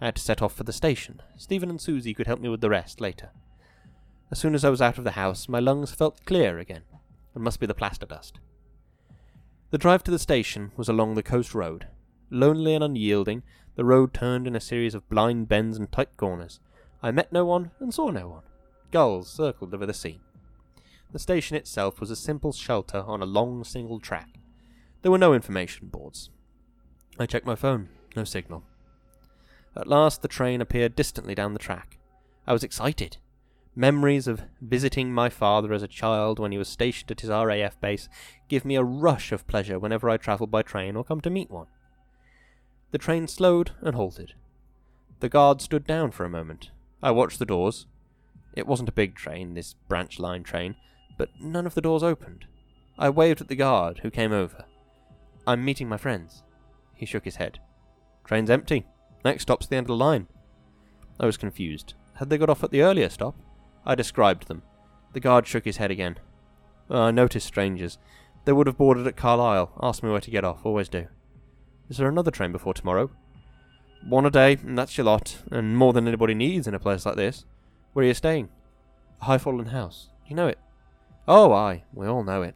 I 0.00 0.06
had 0.06 0.16
to 0.16 0.22
set 0.22 0.40
off 0.40 0.54
for 0.54 0.64
the 0.64 0.72
station. 0.72 1.20
Stephen 1.36 1.68
and 1.68 1.80
Susie 1.80 2.14
could 2.14 2.26
help 2.26 2.40
me 2.40 2.48
with 2.48 2.62
the 2.62 2.70
rest 2.70 3.00
later. 3.00 3.30
As 4.30 4.38
soon 4.38 4.54
as 4.54 4.64
I 4.64 4.70
was 4.70 4.80
out 4.80 4.96
of 4.96 5.04
the 5.04 5.12
house, 5.12 5.48
my 5.48 5.58
lungs 5.58 5.94
felt 5.94 6.24
clear 6.24 6.58
again. 6.58 6.82
It 7.36 7.40
must 7.40 7.60
be 7.60 7.66
the 7.66 7.74
plaster 7.74 8.06
dust. 8.06 8.38
The 9.70 9.78
drive 9.78 10.02
to 10.04 10.10
the 10.10 10.18
station 10.18 10.72
was 10.76 10.88
along 10.88 11.14
the 11.14 11.22
coast 11.22 11.54
road. 11.54 11.88
Lonely 12.30 12.74
and 12.74 12.82
unyielding, 12.82 13.42
the 13.76 13.84
road 13.84 14.14
turned 14.14 14.46
in 14.46 14.56
a 14.56 14.60
series 14.60 14.94
of 14.94 15.08
blind 15.08 15.48
bends 15.48 15.76
and 15.76 15.90
tight 15.92 16.16
corners. 16.16 16.58
I 17.02 17.10
met 17.10 17.32
no 17.32 17.44
one 17.44 17.70
and 17.80 17.92
saw 17.92 18.10
no 18.10 18.28
one. 18.28 18.42
Gulls 18.90 19.28
circled 19.28 19.74
over 19.74 19.84
the 19.84 19.92
sea. 19.92 20.20
The 21.12 21.18
station 21.18 21.56
itself 21.56 22.00
was 22.00 22.10
a 22.10 22.16
simple 22.16 22.52
shelter 22.52 23.04
on 23.06 23.20
a 23.20 23.26
long 23.26 23.62
single 23.62 24.00
track. 24.00 24.38
There 25.04 25.10
were 25.10 25.18
no 25.18 25.34
information 25.34 25.88
boards. 25.88 26.30
I 27.18 27.26
checked 27.26 27.44
my 27.44 27.56
phone. 27.56 27.90
No 28.16 28.24
signal. 28.24 28.64
At 29.76 29.86
last 29.86 30.22
the 30.22 30.28
train 30.28 30.62
appeared 30.62 30.96
distantly 30.96 31.34
down 31.34 31.52
the 31.52 31.58
track. 31.58 31.98
I 32.46 32.54
was 32.54 32.64
excited. 32.64 33.18
Memories 33.76 34.26
of 34.26 34.44
visiting 34.62 35.12
my 35.12 35.28
father 35.28 35.74
as 35.74 35.82
a 35.82 35.88
child 35.88 36.38
when 36.38 36.52
he 36.52 36.56
was 36.58 36.68
stationed 36.68 37.10
at 37.10 37.20
his 37.20 37.28
RAF 37.28 37.78
base 37.82 38.08
give 38.48 38.64
me 38.64 38.76
a 38.76 38.82
rush 38.82 39.30
of 39.30 39.46
pleasure 39.46 39.78
whenever 39.78 40.08
I 40.08 40.16
travel 40.16 40.46
by 40.46 40.62
train 40.62 40.96
or 40.96 41.04
come 41.04 41.20
to 41.20 41.28
meet 41.28 41.50
one. 41.50 41.66
The 42.90 42.96
train 42.96 43.28
slowed 43.28 43.72
and 43.82 43.94
halted. 43.94 44.32
The 45.20 45.28
guard 45.28 45.60
stood 45.60 45.86
down 45.86 46.12
for 46.12 46.24
a 46.24 46.30
moment. 46.30 46.70
I 47.02 47.10
watched 47.10 47.38
the 47.38 47.44
doors. 47.44 47.84
It 48.54 48.66
wasn't 48.66 48.88
a 48.88 48.92
big 48.92 49.16
train, 49.16 49.52
this 49.52 49.74
branch 49.86 50.18
line 50.18 50.44
train, 50.44 50.76
but 51.18 51.28
none 51.42 51.66
of 51.66 51.74
the 51.74 51.82
doors 51.82 52.02
opened. 52.02 52.46
I 52.98 53.10
waved 53.10 53.42
at 53.42 53.48
the 53.48 53.54
guard, 53.54 53.98
who 53.98 54.10
came 54.10 54.32
over. 54.32 54.64
I'm 55.46 55.64
meeting 55.64 55.88
my 55.88 55.96
friends. 55.96 56.42
He 56.94 57.06
shook 57.06 57.24
his 57.24 57.36
head. 57.36 57.58
Train's 58.24 58.50
empty. 58.50 58.86
Next 59.24 59.42
stop's 59.42 59.66
the 59.66 59.76
end 59.76 59.84
of 59.84 59.88
the 59.88 60.04
line. 60.04 60.26
I 61.20 61.26
was 61.26 61.36
confused. 61.36 61.94
Had 62.14 62.30
they 62.30 62.38
got 62.38 62.50
off 62.50 62.64
at 62.64 62.70
the 62.70 62.82
earlier 62.82 63.08
stop? 63.10 63.36
I 63.84 63.94
described 63.94 64.48
them. 64.48 64.62
The 65.12 65.20
guard 65.20 65.46
shook 65.46 65.64
his 65.64 65.76
head 65.76 65.90
again. 65.90 66.18
Ah, 66.90 66.94
oh, 66.94 67.02
I 67.04 67.10
noticed 67.10 67.46
strangers. 67.46 67.98
They 68.44 68.52
would 68.52 68.66
have 68.66 68.78
boarded 68.78 69.06
at 69.06 69.16
Carlisle, 69.16 69.72
asked 69.82 70.02
me 70.02 70.10
where 70.10 70.20
to 70.20 70.30
get 70.30 70.44
off, 70.44 70.64
always 70.64 70.88
do. 70.88 71.06
Is 71.88 71.98
there 71.98 72.08
another 72.08 72.30
train 72.30 72.52
before 72.52 72.74
tomorrow? 72.74 73.10
One 74.06 74.26
a 74.26 74.30
day, 74.30 74.58
and 74.62 74.76
that's 74.76 74.98
your 74.98 75.04
lot, 75.04 75.38
and 75.50 75.76
more 75.76 75.92
than 75.92 76.06
anybody 76.06 76.34
needs 76.34 76.66
in 76.66 76.74
a 76.74 76.78
place 76.78 77.06
like 77.06 77.16
this. 77.16 77.46
Where 77.92 78.04
are 78.04 78.08
you 78.08 78.14
staying? 78.14 78.50
A 79.22 79.24
Highfallen 79.24 79.68
house. 79.68 80.08
You 80.26 80.36
know 80.36 80.48
it? 80.48 80.58
Oh, 81.26 81.52
aye, 81.52 81.84
we 81.92 82.06
all 82.06 82.22
know 82.22 82.42
it. 82.42 82.54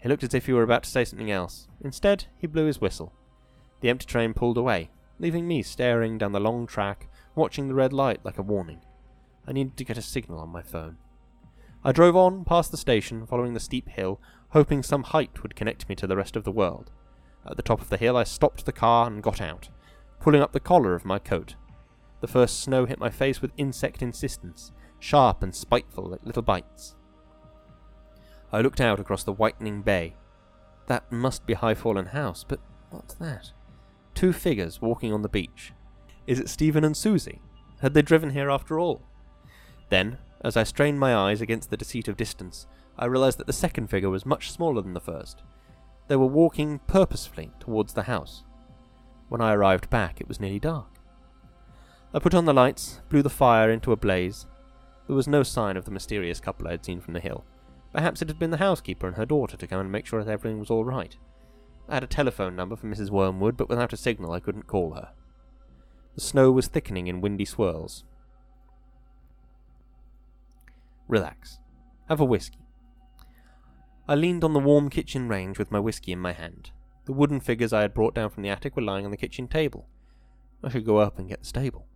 He 0.00 0.08
looked 0.08 0.22
as 0.22 0.34
if 0.34 0.46
he 0.46 0.52
were 0.52 0.62
about 0.62 0.84
to 0.84 0.90
say 0.90 1.04
something 1.04 1.30
else. 1.30 1.68
Instead, 1.80 2.26
he 2.36 2.46
blew 2.46 2.66
his 2.66 2.80
whistle. 2.80 3.12
The 3.80 3.88
empty 3.88 4.06
train 4.06 4.34
pulled 4.34 4.56
away, 4.56 4.90
leaving 5.18 5.46
me 5.46 5.62
staring 5.62 6.18
down 6.18 6.32
the 6.32 6.40
long 6.40 6.66
track, 6.66 7.08
watching 7.34 7.68
the 7.68 7.74
red 7.74 7.92
light 7.92 8.24
like 8.24 8.38
a 8.38 8.42
warning. 8.42 8.80
I 9.46 9.52
needed 9.52 9.76
to 9.76 9.84
get 9.84 9.98
a 9.98 10.02
signal 10.02 10.38
on 10.38 10.50
my 10.50 10.62
phone. 10.62 10.98
I 11.84 11.92
drove 11.92 12.16
on 12.16 12.44
past 12.44 12.70
the 12.70 12.76
station, 12.76 13.26
following 13.26 13.54
the 13.54 13.60
steep 13.60 13.88
hill, 13.88 14.20
hoping 14.50 14.82
some 14.82 15.04
height 15.04 15.42
would 15.42 15.56
connect 15.56 15.88
me 15.88 15.94
to 15.96 16.06
the 16.06 16.16
rest 16.16 16.36
of 16.36 16.44
the 16.44 16.52
world. 16.52 16.90
At 17.48 17.56
the 17.56 17.62
top 17.62 17.80
of 17.80 17.88
the 17.88 17.96
hill, 17.96 18.16
I 18.16 18.24
stopped 18.24 18.66
the 18.66 18.72
car 18.72 19.06
and 19.06 19.22
got 19.22 19.40
out, 19.40 19.68
pulling 20.20 20.42
up 20.42 20.52
the 20.52 20.60
collar 20.60 20.94
of 20.94 21.04
my 21.04 21.18
coat. 21.18 21.54
The 22.20 22.26
first 22.26 22.60
snow 22.60 22.84
hit 22.84 22.98
my 22.98 23.10
face 23.10 23.40
with 23.40 23.52
insect 23.56 24.02
insistence, 24.02 24.72
sharp 24.98 25.42
and 25.42 25.54
spiteful 25.54 26.10
like 26.10 26.24
little 26.24 26.42
bites. 26.42 26.96
I 28.52 28.60
looked 28.60 28.80
out 28.80 28.98
across 28.98 29.24
the 29.24 29.32
whitening 29.32 29.82
bay. 29.82 30.14
That 30.86 31.10
must 31.12 31.46
be 31.46 31.54
Highfallen 31.54 32.08
House, 32.08 32.44
but 32.46 32.60
what's 32.90 33.14
that? 33.14 33.52
Two 34.14 34.32
figures 34.32 34.80
walking 34.80 35.12
on 35.12 35.22
the 35.22 35.28
beach. 35.28 35.72
Is 36.26 36.40
it 36.40 36.48
Stephen 36.48 36.84
and 36.84 36.96
Susie? 36.96 37.40
Had 37.80 37.94
they 37.94 38.02
driven 38.02 38.30
here 38.30 38.50
after 38.50 38.78
all? 38.78 39.02
Then, 39.90 40.18
as 40.42 40.56
I 40.56 40.62
strained 40.62 40.98
my 40.98 41.14
eyes 41.14 41.40
against 41.40 41.70
the 41.70 41.76
deceit 41.76 42.08
of 42.08 42.16
distance, 42.16 42.66
I 42.98 43.06
realized 43.06 43.38
that 43.38 43.46
the 43.46 43.52
second 43.52 43.88
figure 43.88 44.10
was 44.10 44.26
much 44.26 44.50
smaller 44.50 44.82
than 44.82 44.94
the 44.94 45.00
first. 45.00 45.42
They 46.08 46.16
were 46.16 46.26
walking 46.26 46.80
purposefully 46.86 47.52
towards 47.60 47.92
the 47.92 48.04
house. 48.04 48.44
When 49.28 49.40
I 49.40 49.52
arrived 49.52 49.90
back, 49.90 50.20
it 50.20 50.28
was 50.28 50.40
nearly 50.40 50.58
dark. 50.58 50.88
I 52.14 52.18
put 52.18 52.34
on 52.34 52.46
the 52.46 52.54
lights, 52.54 53.00
blew 53.10 53.22
the 53.22 53.28
fire 53.28 53.70
into 53.70 53.92
a 53.92 53.96
blaze. 53.96 54.46
There 55.06 55.16
was 55.16 55.28
no 55.28 55.42
sign 55.42 55.76
of 55.76 55.84
the 55.84 55.90
mysterious 55.90 56.40
couple 56.40 56.66
I 56.66 56.72
had 56.72 56.84
seen 56.84 57.00
from 57.00 57.12
the 57.12 57.20
hill. 57.20 57.44
Perhaps 57.92 58.22
it 58.22 58.28
had 58.28 58.38
been 58.38 58.50
the 58.50 58.58
housekeeper 58.58 59.06
and 59.06 59.16
her 59.16 59.26
daughter 59.26 59.56
to 59.56 59.66
come 59.66 59.80
and 59.80 59.90
make 59.90 60.06
sure 60.06 60.22
that 60.22 60.30
everything 60.30 60.58
was 60.58 60.70
all 60.70 60.84
right. 60.84 61.16
I 61.88 61.94
had 61.94 62.04
a 62.04 62.08
telephone 62.08 62.54
number 62.54 62.76
for 62.76 62.86
Mrs. 62.86 63.10
Wormwood, 63.10 63.56
but 63.56 63.68
without 63.68 63.92
a 63.92 63.96
signal 63.96 64.32
I 64.32 64.40
couldn't 64.40 64.66
call 64.66 64.92
her. 64.92 65.10
The 66.14 66.20
snow 66.20 66.50
was 66.50 66.68
thickening 66.68 67.06
in 67.06 67.20
windy 67.20 67.44
swirls. 67.44 68.04
Relax. 71.06 71.58
Have 72.08 72.20
a 72.20 72.24
whiskey. 72.24 72.58
I 74.06 74.14
leaned 74.14 74.44
on 74.44 74.52
the 74.52 74.60
warm 74.60 74.90
kitchen 74.90 75.28
range 75.28 75.58
with 75.58 75.70
my 75.70 75.80
whiskey 75.80 76.12
in 76.12 76.18
my 76.18 76.32
hand. 76.32 76.70
The 77.06 77.12
wooden 77.12 77.40
figures 77.40 77.72
I 77.72 77.82
had 77.82 77.94
brought 77.94 78.14
down 78.14 78.30
from 78.30 78.42
the 78.42 78.50
attic 78.50 78.76
were 78.76 78.82
lying 78.82 79.06
on 79.06 79.10
the 79.10 79.16
kitchen 79.16 79.48
table. 79.48 79.88
I 80.62 80.68
should 80.68 80.84
go 80.84 80.98
up 80.98 81.18
and 81.18 81.28
get 81.28 81.40
the 81.40 81.46
stable. 81.46 81.86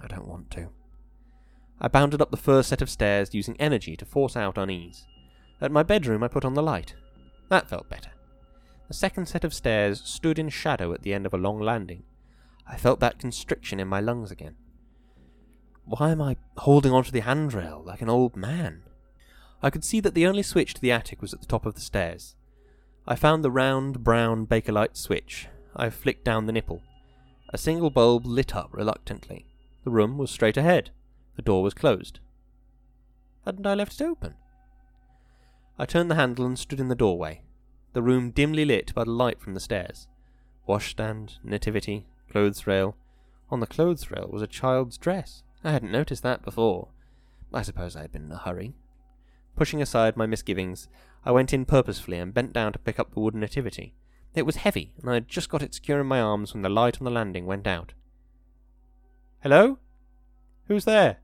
I 0.00 0.06
don't 0.06 0.28
want 0.28 0.50
to. 0.52 0.70
I 1.80 1.88
bounded 1.88 2.22
up 2.22 2.30
the 2.30 2.38
first 2.38 2.70
set 2.70 2.80
of 2.80 2.88
stairs, 2.88 3.34
using 3.34 3.60
energy 3.60 3.96
to 3.96 4.06
force 4.06 4.36
out 4.36 4.56
unease. 4.56 5.06
At 5.60 5.72
my 5.72 5.82
bedroom, 5.82 6.22
I 6.22 6.28
put 6.28 6.44
on 6.44 6.54
the 6.54 6.62
light. 6.62 6.94
That 7.48 7.68
felt 7.68 7.88
better. 7.88 8.10
The 8.88 8.94
second 8.94 9.26
set 9.26 9.44
of 9.44 9.54
stairs 9.54 10.02
stood 10.04 10.38
in 10.38 10.48
shadow 10.48 10.92
at 10.92 11.02
the 11.02 11.14
end 11.14 11.26
of 11.26 11.34
a 11.34 11.38
long 11.38 11.58
landing. 11.58 12.04
I 12.68 12.76
felt 12.76 13.00
that 13.00 13.18
constriction 13.18 13.80
in 13.80 13.88
my 13.88 14.00
lungs 14.00 14.30
again. 14.30 14.56
Why 15.84 16.10
am 16.10 16.20
I 16.20 16.36
holding 16.58 16.92
onto 16.92 17.10
the 17.10 17.20
handrail 17.20 17.82
like 17.84 18.02
an 18.02 18.08
old 18.08 18.36
man? 18.36 18.82
I 19.62 19.70
could 19.70 19.84
see 19.84 20.00
that 20.00 20.14
the 20.14 20.26
only 20.26 20.42
switch 20.42 20.74
to 20.74 20.80
the 20.80 20.92
attic 20.92 21.22
was 21.22 21.32
at 21.32 21.40
the 21.40 21.46
top 21.46 21.64
of 21.64 21.74
the 21.74 21.80
stairs. 21.80 22.34
I 23.06 23.14
found 23.14 23.44
the 23.44 23.50
round, 23.50 24.02
brown 24.02 24.46
Bakelite 24.46 24.96
switch. 24.96 25.48
I 25.74 25.90
flicked 25.90 26.24
down 26.24 26.46
the 26.46 26.52
nipple. 26.52 26.82
A 27.50 27.58
single 27.58 27.90
bulb 27.90 28.26
lit 28.26 28.54
up 28.54 28.70
reluctantly. 28.72 29.46
The 29.84 29.90
room 29.90 30.18
was 30.18 30.30
straight 30.30 30.56
ahead. 30.56 30.90
The 31.36 31.42
door 31.42 31.62
was 31.62 31.74
closed. 31.74 32.18
Hadn't 33.44 33.66
I 33.66 33.74
left 33.74 34.00
it 34.00 34.04
open? 34.04 34.34
I 35.78 35.84
turned 35.84 36.10
the 36.10 36.14
handle 36.14 36.46
and 36.46 36.58
stood 36.58 36.80
in 36.80 36.88
the 36.88 36.94
doorway, 36.94 37.42
the 37.92 38.02
room 38.02 38.30
dimly 38.30 38.64
lit 38.64 38.94
by 38.94 39.04
the 39.04 39.10
light 39.10 39.40
from 39.40 39.54
the 39.54 39.60
stairs. 39.60 40.06
Washstand, 40.66 41.38
nativity, 41.44 42.06
clothes 42.30 42.66
rail. 42.66 42.96
On 43.50 43.60
the 43.60 43.66
clothes 43.66 44.10
rail 44.10 44.28
was 44.32 44.42
a 44.42 44.46
child's 44.46 44.98
dress. 44.98 45.42
I 45.62 45.72
hadn't 45.72 45.92
noticed 45.92 46.22
that 46.22 46.42
before. 46.42 46.88
I 47.52 47.62
suppose 47.62 47.94
I 47.94 48.02
had 48.02 48.12
been 48.12 48.24
in 48.24 48.32
a 48.32 48.38
hurry. 48.38 48.74
Pushing 49.54 49.80
aside 49.80 50.16
my 50.16 50.26
misgivings, 50.26 50.88
I 51.24 51.30
went 51.30 51.52
in 51.52 51.64
purposefully 51.64 52.18
and 52.18 52.34
bent 52.34 52.52
down 52.52 52.72
to 52.72 52.78
pick 52.78 52.98
up 52.98 53.12
the 53.12 53.20
wooden 53.20 53.40
nativity. 53.40 53.94
It 54.34 54.46
was 54.46 54.56
heavy, 54.56 54.92
and 55.00 55.10
I 55.10 55.14
had 55.14 55.28
just 55.28 55.48
got 55.48 55.62
it 55.62 55.74
secure 55.74 56.00
in 56.00 56.06
my 56.06 56.20
arms 56.20 56.52
when 56.52 56.62
the 56.62 56.68
light 56.68 57.00
on 57.00 57.04
the 57.04 57.10
landing 57.10 57.46
went 57.46 57.66
out. 57.66 57.94
Hello? 59.40 59.78
Who's 60.68 60.84
there? 60.84 61.18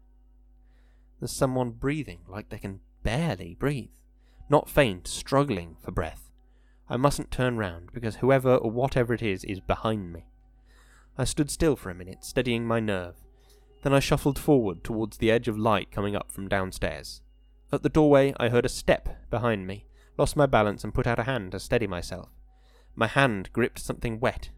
There's 1.21 1.32
someone 1.32 1.71
breathing 1.71 2.21
like 2.28 2.49
they 2.49 2.59
can 2.59 2.80
barely 3.02 3.54
breathe. 3.54 3.90
Not 4.52 4.68
faint, 4.68 5.09
struggling 5.09 5.76
for 5.80 5.92
breath. 5.92 6.30
I 6.87 6.99
mustn't 6.99 7.30
turn 7.30 7.56
round, 7.56 7.90
because 7.90 8.16
whoever 8.16 8.54
or 8.54 8.71
whatever 8.71 9.14
it 9.14 9.23
is 9.23 9.44
is 9.44 9.61
behind 9.61 10.12
me. 10.12 10.26
I 11.16 11.25
stood 11.25 11.50
still 11.50 11.75
for 11.75 11.88
a 11.88 11.94
minute, 11.94 12.23
steadying 12.23 12.66
my 12.66 12.78
nerve. 12.78 13.14
Then 13.82 13.94
I 13.94 13.99
shuffled 13.99 14.38
forward 14.38 14.85
towards 14.85 15.16
the 15.16 15.30
edge 15.30 15.49
of 15.49 15.56
light 15.56 15.90
coming 15.90 16.14
up 16.14 16.30
from 16.30 16.50
downstairs. 16.50 17.23
At 17.73 17.82
the 17.82 17.88
doorway, 17.88 18.35
I 18.38 18.50
heard 18.50 18.66
a 18.66 18.68
step 18.68 19.30
behind 19.30 19.66
me, 19.66 19.87
lost 20.18 20.37
my 20.37 20.44
balance, 20.44 20.85
and 20.85 20.92
put 20.92 21.06
out 21.06 21.18
a 21.18 21.23
hand 21.23 21.52
to 21.52 21.59
steady 21.59 21.87
myself. 21.87 22.28
My 22.94 23.06
hand 23.06 23.49
gripped 23.54 23.78
something 23.78 24.21
wet. 24.21 24.50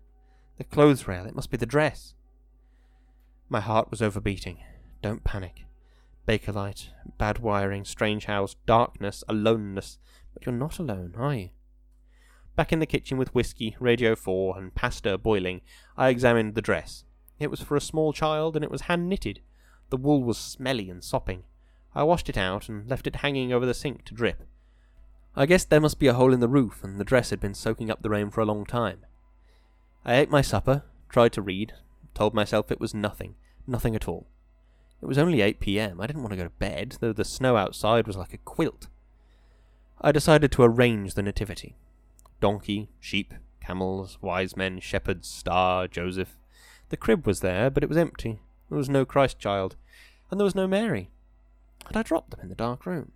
The 0.58 0.64
clothes 0.64 1.06
rail, 1.06 1.24
it 1.24 1.36
must 1.36 1.52
be 1.52 1.56
the 1.56 1.66
dress. 1.66 2.14
My 3.48 3.60
heart 3.60 3.92
was 3.92 4.00
overbeating. 4.00 4.56
Don't 5.02 5.22
panic. 5.22 5.66
Bakelite, 6.26 6.88
bad 7.19 7.38
wiring, 7.38 7.85
strange 7.85 8.25
house, 8.25 8.57
darkness, 8.66 9.23
aloneness. 9.28 9.99
But 10.33 10.47
you're 10.47 10.54
not 10.54 10.78
alone, 10.78 11.14
are 11.16 11.35
you? 11.35 11.50
Back 12.57 12.73
in 12.73 12.78
the 12.78 12.87
kitchen 12.87 13.19
with 13.19 13.35
whiskey, 13.35 13.76
Radio 13.81 14.14
4, 14.14 14.57
and 14.59 14.75
pasta 14.75 15.19
boiling, 15.19 15.61
I 15.97 16.09
examined 16.09 16.54
the 16.54 16.62
dress. 16.62 17.04
It 17.38 17.50
was 17.50 17.61
for 17.61 17.76
a 17.76 17.81
small 17.81 18.12
child, 18.12 18.57
and 18.57 18.64
it 18.64 18.71
was 18.71 18.83
hand 18.83 19.09
knitted. 19.09 19.40
The 19.90 19.97
wool 19.97 20.23
was 20.23 20.38
smelly 20.38 20.88
and 20.88 21.02
sopping. 21.02 21.45
I 21.95 22.04
washed 22.04 22.28
it 22.28 22.38
out 22.38 22.69
and 22.69 22.88
left 22.88 23.07
it 23.07 23.16
hanging 23.16 23.52
over 23.52 23.66
the 23.66 23.75
sink 23.75 24.04
to 24.04 24.14
drip. 24.14 24.45
I 25.37 25.47
guessed 25.47 25.69
there 25.69 25.81
must 25.81 25.99
be 25.99 26.07
a 26.07 26.14
hole 26.14 26.33
in 26.33 26.40
the 26.40 26.49
roof, 26.49 26.83
and 26.83 26.99
the 26.99 27.04
dress 27.04 27.31
had 27.31 27.40
been 27.40 27.54
soaking 27.54 27.90
up 27.90 28.02
the 28.02 28.11
rain 28.11 28.31
for 28.31 28.40
a 28.40 28.47
long 28.47 28.64
time. 28.64 29.04
I 30.04 30.16
ate 30.16 30.31
my 30.31 30.43
supper, 30.43 30.85
tried 31.09 31.33
to 31.33 31.43
read, 31.43 31.75
told 32.14 32.35
myself 32.35 32.71
it 32.71 32.81
was 32.81 32.95
nothing, 32.95 33.35
nothing 33.66 33.97
at 33.97 34.09
all. 34.09 34.28
It 35.04 35.06
was 35.06 35.18
only 35.18 35.42
8 35.42 35.61
pm. 35.61 36.00
I 36.00 36.06
didn't 36.06 36.23
want 36.23 36.32
to 36.32 36.37
go 36.38 36.44
to 36.44 36.49
bed, 36.49 36.96
though 36.99 37.12
the 37.12 37.26
snow 37.26 37.58
outside 37.58 38.06
was 38.06 38.16
like 38.16 38.32
a 38.32 38.38
quilt. 38.38 38.87
I 40.00 40.12
decided 40.12 40.50
to 40.52 40.62
arrange 40.62 41.12
the 41.12 41.23
nativity 41.23 41.76
donkey, 42.40 42.88
sheep, 43.00 43.34
camels, 43.61 44.16
wise 44.23 44.56
men, 44.56 44.80
shepherds, 44.80 45.28
star, 45.28 45.88
Joseph. 45.88 46.38
The 46.88 46.96
crib 46.96 47.26
was 47.26 47.40
there, 47.40 47.68
but 47.68 47.82
it 47.82 47.88
was 47.90 47.99
empty. 47.99 48.40
There 48.70 48.78
was 48.78 48.88
no 48.88 49.04
Christ 49.04 49.38
child, 49.38 49.76
and 50.30 50.40
there 50.40 50.46
was 50.46 50.54
no 50.54 50.66
Mary. 50.66 51.11
Had 51.84 51.99
I 51.99 52.02
dropped 52.02 52.30
them 52.30 52.40
in 52.40 52.49
the 52.49 52.54
dark 52.54 52.87
room? 52.87 53.12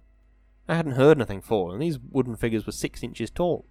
I 0.69 0.75
hadn't 0.75 0.93
heard 0.93 1.17
nothing 1.17 1.41
fall, 1.41 1.73
and 1.73 1.81
these 1.81 1.99
wooden 1.99 2.37
figures 2.37 2.67
were 2.67 2.73
six 2.73 3.03
inches 3.03 3.31
tall. 3.31 3.65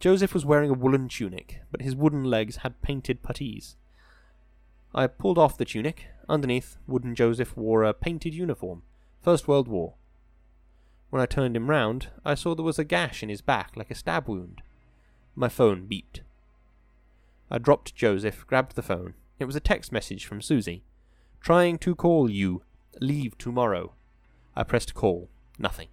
Joseph 0.00 0.32
was 0.32 0.46
wearing 0.46 0.70
a 0.70 0.74
woolen 0.74 1.08
tunic, 1.08 1.60
but 1.70 1.82
his 1.82 1.94
wooden 1.94 2.24
legs 2.24 2.56
had 2.56 2.80
painted 2.80 3.22
puttees. 3.22 3.76
I 4.94 5.06
pulled 5.06 5.38
off 5.38 5.58
the 5.58 5.64
tunic. 5.64 6.06
Underneath, 6.28 6.76
wooden 6.86 7.14
Joseph 7.14 7.56
wore 7.56 7.84
a 7.84 7.94
painted 7.94 8.34
uniform, 8.34 8.82
First 9.22 9.46
World 9.46 9.68
War. 9.68 9.94
When 11.10 11.22
I 11.22 11.26
turned 11.26 11.56
him 11.56 11.70
round, 11.70 12.08
I 12.24 12.34
saw 12.34 12.54
there 12.54 12.64
was 12.64 12.78
a 12.78 12.84
gash 12.84 13.22
in 13.22 13.28
his 13.28 13.40
back 13.40 13.76
like 13.76 13.90
a 13.90 13.94
stab 13.94 14.28
wound. 14.28 14.62
My 15.34 15.48
phone 15.48 15.86
beeped. 15.86 16.20
I 17.50 17.58
dropped 17.58 17.94
Joseph, 17.94 18.46
grabbed 18.46 18.74
the 18.74 18.82
phone. 18.82 19.14
It 19.38 19.44
was 19.44 19.54
a 19.54 19.60
text 19.60 19.92
message 19.92 20.24
from 20.24 20.42
Susie. 20.42 20.82
Trying 21.40 21.78
to 21.78 21.94
call 21.94 22.28
you. 22.28 22.62
Leave 23.00 23.38
tomorrow. 23.38 23.92
I 24.56 24.64
pressed 24.64 24.94
call. 24.94 25.28
Nothing. 25.58 25.88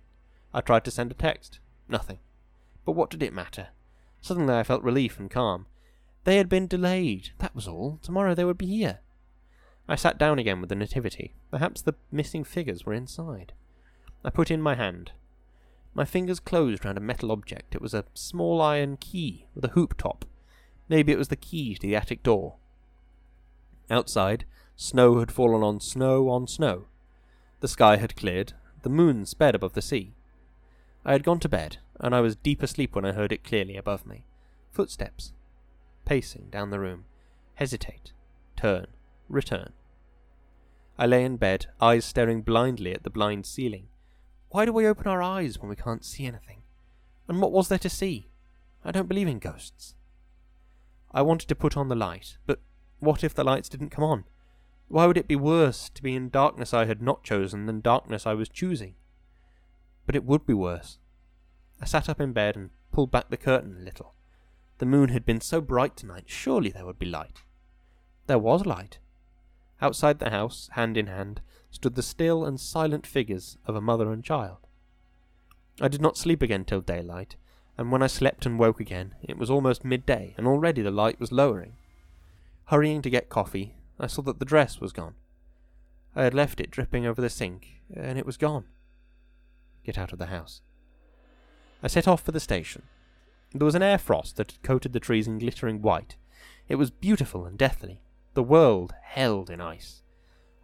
I 0.53 0.61
tried 0.61 0.85
to 0.85 0.91
send 0.91 1.11
a 1.11 1.15
text. 1.15 1.59
Nothing. 1.87 2.19
But 2.85 2.93
what 2.93 3.09
did 3.09 3.21
it 3.21 3.33
matter? 3.33 3.67
Suddenly 4.21 4.55
I 4.55 4.63
felt 4.63 4.83
relief 4.83 5.19
and 5.19 5.29
calm. 5.29 5.67
They 6.23 6.37
had 6.37 6.49
been 6.49 6.67
delayed, 6.67 7.31
that 7.39 7.53
was 7.53 7.67
all. 7.67 7.99
Tomorrow 8.01 8.33
they 8.35 8.45
would 8.45 8.57
be 8.57 8.67
here. 8.67 8.99
I 9.87 9.95
sat 9.95 10.17
down 10.17 10.39
again 10.39 10.61
with 10.61 10.69
the 10.69 10.75
nativity. 10.75 11.35
Perhaps 11.51 11.81
the 11.81 11.95
missing 12.11 12.43
figures 12.43 12.85
were 12.85 12.93
inside. 12.93 13.51
I 14.23 14.29
put 14.29 14.49
in 14.49 14.61
my 14.61 14.75
hand. 14.75 15.11
My 15.93 16.05
fingers 16.05 16.39
closed 16.39 16.85
round 16.85 16.97
a 16.97 17.01
metal 17.01 17.31
object. 17.31 17.75
It 17.75 17.81
was 17.81 17.93
a 17.93 18.05
small 18.13 18.61
iron 18.61 18.97
key 18.97 19.45
with 19.53 19.65
a 19.65 19.69
hoop 19.69 19.97
top. 19.97 20.25
Maybe 20.87 21.11
it 21.11 21.17
was 21.17 21.27
the 21.27 21.35
key 21.35 21.75
to 21.75 21.81
the 21.81 21.95
attic 21.95 22.23
door. 22.23 22.55
Outside, 23.89 24.45
snow 24.75 25.19
had 25.19 25.31
fallen 25.31 25.61
on 25.61 25.81
snow 25.81 26.29
on 26.29 26.47
snow. 26.47 26.85
The 27.59 27.67
sky 27.67 27.97
had 27.97 28.15
cleared. 28.15 28.53
The 28.81 28.89
moon 28.89 29.25
sped 29.25 29.55
above 29.55 29.73
the 29.73 29.81
sea. 29.81 30.13
I 31.05 31.11
had 31.11 31.23
gone 31.23 31.39
to 31.41 31.49
bed, 31.49 31.77
and 31.99 32.15
I 32.15 32.21
was 32.21 32.35
deep 32.35 32.63
asleep 32.63 32.95
when 32.95 33.05
I 33.05 33.11
heard 33.11 33.31
it 33.31 33.43
clearly 33.43 33.75
above 33.75 34.05
me. 34.05 34.25
Footsteps. 34.71 35.33
Pacing 36.05 36.49
down 36.51 36.69
the 36.69 36.79
room. 36.79 37.05
Hesitate. 37.55 38.11
Turn. 38.55 38.87
Return. 39.29 39.73
I 40.97 41.05
lay 41.05 41.23
in 41.23 41.37
bed, 41.37 41.67
eyes 41.81 42.05
staring 42.05 42.41
blindly 42.41 42.93
at 42.93 43.03
the 43.03 43.09
blind 43.09 43.45
ceiling. 43.45 43.87
Why 44.49 44.65
do 44.65 44.73
we 44.73 44.85
open 44.85 45.07
our 45.07 45.21
eyes 45.21 45.59
when 45.59 45.69
we 45.69 45.75
can't 45.75 46.05
see 46.05 46.25
anything? 46.25 46.61
And 47.27 47.41
what 47.41 47.51
was 47.51 47.69
there 47.69 47.79
to 47.79 47.89
see? 47.89 48.27
I 48.85 48.91
don't 48.91 49.07
believe 49.07 49.27
in 49.27 49.39
ghosts. 49.39 49.95
I 51.11 51.21
wanted 51.21 51.47
to 51.49 51.55
put 51.55 51.77
on 51.77 51.87
the 51.87 51.95
light, 51.95 52.37
but 52.45 52.59
what 52.99 53.23
if 53.23 53.33
the 53.33 53.43
lights 53.43 53.69
didn't 53.69 53.89
come 53.89 54.03
on? 54.03 54.25
Why 54.89 55.05
would 55.07 55.17
it 55.17 55.27
be 55.27 55.35
worse 55.35 55.89
to 55.89 56.03
be 56.03 56.15
in 56.15 56.29
darkness 56.29 56.73
I 56.73 56.85
had 56.85 57.01
not 57.01 57.23
chosen 57.23 57.65
than 57.65 57.81
darkness 57.81 58.27
I 58.27 58.33
was 58.33 58.49
choosing? 58.49 58.95
But 60.05 60.15
it 60.15 60.25
would 60.25 60.45
be 60.45 60.53
worse. 60.53 60.99
I 61.81 61.85
sat 61.85 62.09
up 62.09 62.21
in 62.21 62.33
bed 62.33 62.55
and 62.55 62.69
pulled 62.91 63.09
back 63.09 63.29
the 63.29 63.37
curtain 63.37 63.77
a 63.79 63.83
little. 63.83 64.13
The 64.83 64.89
moon 64.89 65.07
had 65.11 65.25
been 65.25 65.39
so 65.39 65.61
bright 65.61 65.95
tonight, 65.95 66.25
surely 66.27 66.69
there 66.69 66.85
would 66.85 66.99
be 66.99 67.05
light. 67.05 67.43
There 68.27 68.37
was 68.37 68.65
light. 68.65 68.99
Outside 69.81 70.19
the 70.19 70.29
house, 70.29 70.69
hand 70.73 70.97
in 70.97 71.07
hand, 71.07 71.39
stood 71.71 71.95
the 71.95 72.03
still 72.03 72.43
and 72.43 72.59
silent 72.59 73.07
figures 73.07 73.57
of 73.65 73.77
a 73.77 73.81
mother 73.81 74.11
and 74.11 74.21
child. 74.25 74.57
I 75.79 75.87
did 75.87 76.01
not 76.01 76.17
sleep 76.17 76.41
again 76.41 76.65
till 76.65 76.81
daylight, 76.81 77.37
and 77.77 77.93
when 77.93 78.03
I 78.03 78.07
slept 78.07 78.45
and 78.45 78.59
woke 78.59 78.81
again, 78.81 79.15
it 79.21 79.37
was 79.37 79.49
almost 79.49 79.85
midday, 79.85 80.33
and 80.37 80.45
already 80.45 80.81
the 80.81 80.91
light 80.91 81.17
was 81.17 81.31
lowering. 81.31 81.77
Hurrying 82.65 83.01
to 83.03 83.09
get 83.09 83.29
coffee, 83.29 83.75
I 83.97 84.07
saw 84.07 84.21
that 84.23 84.39
the 84.39 84.43
dress 84.43 84.81
was 84.81 84.91
gone. 84.91 85.15
I 86.13 86.25
had 86.25 86.33
left 86.33 86.59
it 86.59 86.71
dripping 86.71 87.05
over 87.05 87.21
the 87.21 87.29
sink, 87.29 87.79
and 87.95 88.19
it 88.19 88.25
was 88.25 88.35
gone. 88.35 88.65
Get 89.85 89.97
out 89.97 90.11
of 90.11 90.19
the 90.19 90.25
house. 90.25 90.59
I 91.81 91.87
set 91.87 92.05
off 92.05 92.21
for 92.21 92.33
the 92.33 92.41
station. 92.41 92.83
There 93.53 93.65
was 93.65 93.75
an 93.75 93.83
air 93.83 93.97
frost 93.97 94.37
that 94.37 94.51
had 94.51 94.63
coated 94.63 94.93
the 94.93 94.99
trees 94.99 95.27
in 95.27 95.37
glittering 95.37 95.81
white. 95.81 96.15
It 96.67 96.75
was 96.75 96.89
beautiful 96.89 97.45
and 97.45 97.57
deathly. 97.57 98.01
The 98.33 98.43
world 98.43 98.93
held 99.03 99.49
in 99.49 99.61
ice. 99.61 100.01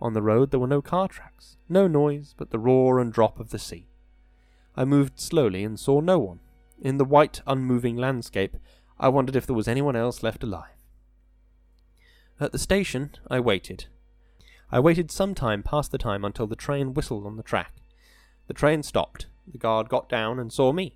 On 0.01 0.13
the 0.13 0.21
road 0.21 0.51
there 0.51 0.59
were 0.59 0.67
no 0.67 0.81
car 0.81 1.07
tracks, 1.07 1.57
no 1.67 1.87
noise 1.87 2.33
but 2.37 2.51
the 2.51 2.59
roar 2.59 2.99
and 2.99 3.13
drop 3.13 3.39
of 3.39 3.51
the 3.51 3.59
sea. 3.59 3.87
I 4.75 4.85
moved 4.85 5.19
slowly 5.19 5.63
and 5.63 5.79
saw 5.79 5.99
no 5.99 6.17
one. 6.17 6.39
In 6.81 6.97
the 6.97 7.05
white, 7.05 7.41
unmoving 7.45 7.97
landscape, 7.97 8.55
I 8.97 9.09
wondered 9.09 9.35
if 9.35 9.45
there 9.45 9.55
was 9.55 9.67
anyone 9.67 9.95
else 9.95 10.23
left 10.23 10.43
alive. 10.43 10.77
At 12.39 12.53
the 12.53 12.57
station, 12.57 13.11
I 13.29 13.39
waited. 13.41 13.85
I 14.71 14.79
waited 14.79 15.11
some 15.11 15.35
time 15.35 15.61
past 15.61 15.91
the 15.91 15.97
time 15.97 16.23
until 16.23 16.47
the 16.47 16.55
train 16.55 16.93
whistled 16.93 17.25
on 17.25 17.35
the 17.35 17.43
track. 17.43 17.73
The 18.47 18.53
train 18.53 18.81
stopped. 18.81 19.27
The 19.45 19.57
guard 19.57 19.89
got 19.89 20.07
down 20.07 20.39
and 20.39 20.53
saw 20.53 20.71
me. 20.71 20.95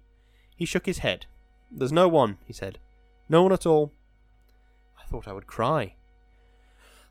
He 0.55 0.65
shook 0.65 0.85
his 0.85 0.99
head. 0.99 1.25
There's 1.75 1.91
no 1.91 2.07
one, 2.07 2.37
he 2.45 2.53
said. 2.53 2.77
No 3.27 3.43
one 3.43 3.51
at 3.51 3.65
all. 3.65 3.93
I 4.99 5.09
thought 5.09 5.27
I 5.27 5.33
would 5.33 5.47
cry. 5.47 5.95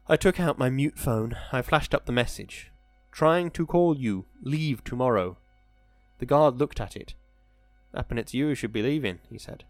I 0.09 0.16
took 0.16 0.38
out 0.38 0.59
my 0.59 0.71
mute 0.71 0.99
phone. 0.99 1.37
I 1.52 1.62
flashed 1.62 1.95
up 1.95 2.07
the 2.07 2.12
message. 2.12 2.71
Trying 3.11 3.50
to 3.52 3.66
call 3.66 3.97
you. 3.97 4.26
Leave 4.42 4.85
tomorrow. 4.85 5.38
The 6.19 6.26
guard 6.26 6.59
looked 6.59 6.81
at 6.81 6.97
it. 6.97 7.14
Happen 7.95 8.19
it's 8.19 8.35
you 8.35 8.47
who 8.47 8.54
should 8.54 8.73
be 8.73 8.83
leaving, 8.83 9.19
he 9.28 9.38
said. 9.38 9.64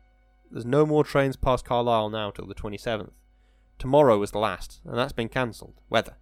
There's 0.50 0.66
no 0.66 0.84
more 0.84 1.04
trains 1.04 1.36
past 1.36 1.64
Carlisle 1.64 2.10
now 2.10 2.30
till 2.30 2.46
the 2.46 2.54
27th. 2.54 3.12
Tomorrow 3.78 4.18
was 4.18 4.30
the 4.30 4.38
last, 4.38 4.80
and 4.84 4.96
that's 4.96 5.12
been 5.12 5.28
cancelled. 5.28 5.74
Weather. 5.88 6.16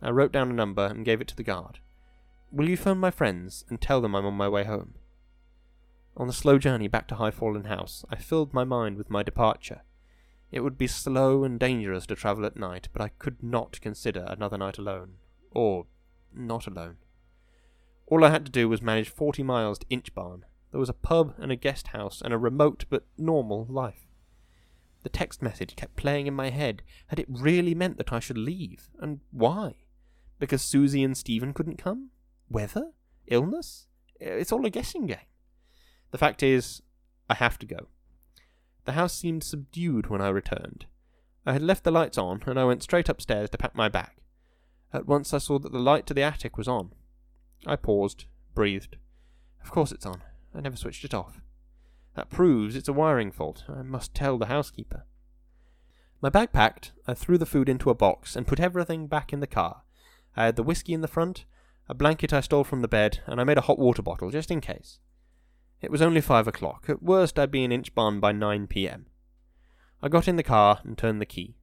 I 0.00 0.10
wrote 0.10 0.32
down 0.32 0.50
a 0.50 0.54
number 0.54 0.86
and 0.86 1.04
gave 1.04 1.20
it 1.20 1.28
to 1.28 1.36
the 1.36 1.42
guard. 1.42 1.80
Will 2.52 2.68
you 2.68 2.76
phone 2.76 2.98
my 2.98 3.10
friends 3.10 3.64
and 3.68 3.80
tell 3.80 4.00
them 4.00 4.14
I'm 4.14 4.24
on 4.24 4.34
my 4.34 4.48
way 4.48 4.64
home? 4.64 4.94
On 6.18 6.26
the 6.26 6.32
slow 6.32 6.58
journey 6.58 6.88
back 6.88 7.06
to 7.08 7.14
Highfallen 7.14 7.66
House, 7.66 8.04
I 8.10 8.16
filled 8.16 8.52
my 8.52 8.64
mind 8.64 8.96
with 8.98 9.08
my 9.08 9.22
departure. 9.22 9.82
It 10.50 10.60
would 10.60 10.76
be 10.76 10.88
slow 10.88 11.44
and 11.44 11.60
dangerous 11.60 12.06
to 12.06 12.16
travel 12.16 12.44
at 12.44 12.56
night, 12.56 12.88
but 12.92 13.00
I 13.00 13.10
could 13.20 13.40
not 13.40 13.80
consider 13.80 14.26
another 14.26 14.58
night 14.58 14.78
alone. 14.78 15.12
Or 15.52 15.86
not 16.34 16.66
alone. 16.66 16.96
All 18.08 18.24
I 18.24 18.30
had 18.30 18.44
to 18.46 18.50
do 18.50 18.68
was 18.68 18.82
manage 18.82 19.08
forty 19.08 19.44
miles 19.44 19.78
to 19.78 19.86
Inchbarn. 19.86 20.40
There 20.72 20.80
was 20.80 20.88
a 20.88 20.94
pub 20.94 21.34
and 21.38 21.52
a 21.52 21.56
guest 21.56 21.88
house 21.88 22.20
and 22.20 22.34
a 22.34 22.38
remote 22.38 22.84
but 22.90 23.06
normal 23.16 23.66
life. 23.70 24.08
The 25.04 25.08
text 25.08 25.40
message 25.40 25.76
kept 25.76 25.94
playing 25.94 26.26
in 26.26 26.34
my 26.34 26.50
head. 26.50 26.82
Had 27.06 27.20
it 27.20 27.26
really 27.28 27.76
meant 27.76 27.96
that 27.96 28.12
I 28.12 28.18
should 28.18 28.38
leave? 28.38 28.90
And 28.98 29.20
why? 29.30 29.76
Because 30.40 30.62
Susie 30.62 31.04
and 31.04 31.16
Stephen 31.16 31.54
couldn't 31.54 31.78
come? 31.78 32.10
Weather? 32.50 32.90
Illness? 33.28 33.86
It's 34.18 34.50
all 34.50 34.66
a 34.66 34.70
guessing 34.70 35.06
game. 35.06 35.18
The 36.10 36.18
fact 36.18 36.42
is, 36.42 36.82
I 37.28 37.34
have 37.34 37.58
to 37.58 37.66
go. 37.66 37.88
The 38.84 38.92
house 38.92 39.14
seemed 39.14 39.44
subdued 39.44 40.08
when 40.08 40.20
I 40.20 40.28
returned. 40.28 40.86
I 41.44 41.52
had 41.52 41.62
left 41.62 41.84
the 41.84 41.90
lights 41.90 42.18
on, 42.18 42.42
and 42.46 42.58
I 42.58 42.64
went 42.64 42.82
straight 42.82 43.08
upstairs 43.08 43.50
to 43.50 43.58
pack 43.58 43.74
my 43.74 43.88
bag. 43.88 44.12
At 44.92 45.06
once 45.06 45.34
I 45.34 45.38
saw 45.38 45.58
that 45.58 45.72
the 45.72 45.78
light 45.78 46.06
to 46.06 46.14
the 46.14 46.22
attic 46.22 46.56
was 46.56 46.68
on. 46.68 46.92
I 47.66 47.76
paused, 47.76 48.24
breathed. 48.54 48.96
Of 49.62 49.70
course 49.70 49.92
it's 49.92 50.06
on. 50.06 50.22
I 50.54 50.60
never 50.60 50.76
switched 50.76 51.04
it 51.04 51.12
off. 51.12 51.42
That 52.14 52.30
proves 52.30 52.74
it's 52.74 52.88
a 52.88 52.92
wiring 52.92 53.30
fault. 53.30 53.64
I 53.68 53.82
must 53.82 54.14
tell 54.14 54.38
the 54.38 54.46
housekeeper. 54.46 55.04
My 56.20 56.30
bag 56.30 56.52
packed, 56.52 56.92
I 57.06 57.14
threw 57.14 57.38
the 57.38 57.46
food 57.46 57.68
into 57.68 57.90
a 57.90 57.94
box 57.94 58.34
and 58.34 58.46
put 58.46 58.58
everything 58.58 59.06
back 59.06 59.32
in 59.32 59.40
the 59.40 59.46
car. 59.46 59.82
I 60.36 60.46
had 60.46 60.56
the 60.56 60.62
whisky 60.62 60.94
in 60.94 61.00
the 61.00 61.08
front, 61.08 61.44
a 61.88 61.94
blanket 61.94 62.32
I 62.32 62.40
stole 62.40 62.64
from 62.64 62.82
the 62.82 62.88
bed, 62.88 63.20
and 63.26 63.40
I 63.40 63.44
made 63.44 63.58
a 63.58 63.62
hot 63.62 63.78
water 63.78 64.02
bottle 64.02 64.30
just 64.30 64.50
in 64.50 64.60
case. 64.60 64.98
It 65.80 65.90
was 65.90 66.02
only 66.02 66.20
five 66.20 66.48
o'clock. 66.48 66.86
At 66.88 67.02
worst, 67.02 67.38
I'd 67.38 67.50
be 67.50 67.64
in 67.64 67.70
Inchbarn 67.70 68.20
by 68.20 68.32
9 68.32 68.66
p.m. 68.66 69.06
I 70.02 70.08
got 70.08 70.28
in 70.28 70.36
the 70.36 70.42
car 70.42 70.80
and 70.84 70.98
turned 70.98 71.20
the 71.20 71.26
key. 71.26 71.56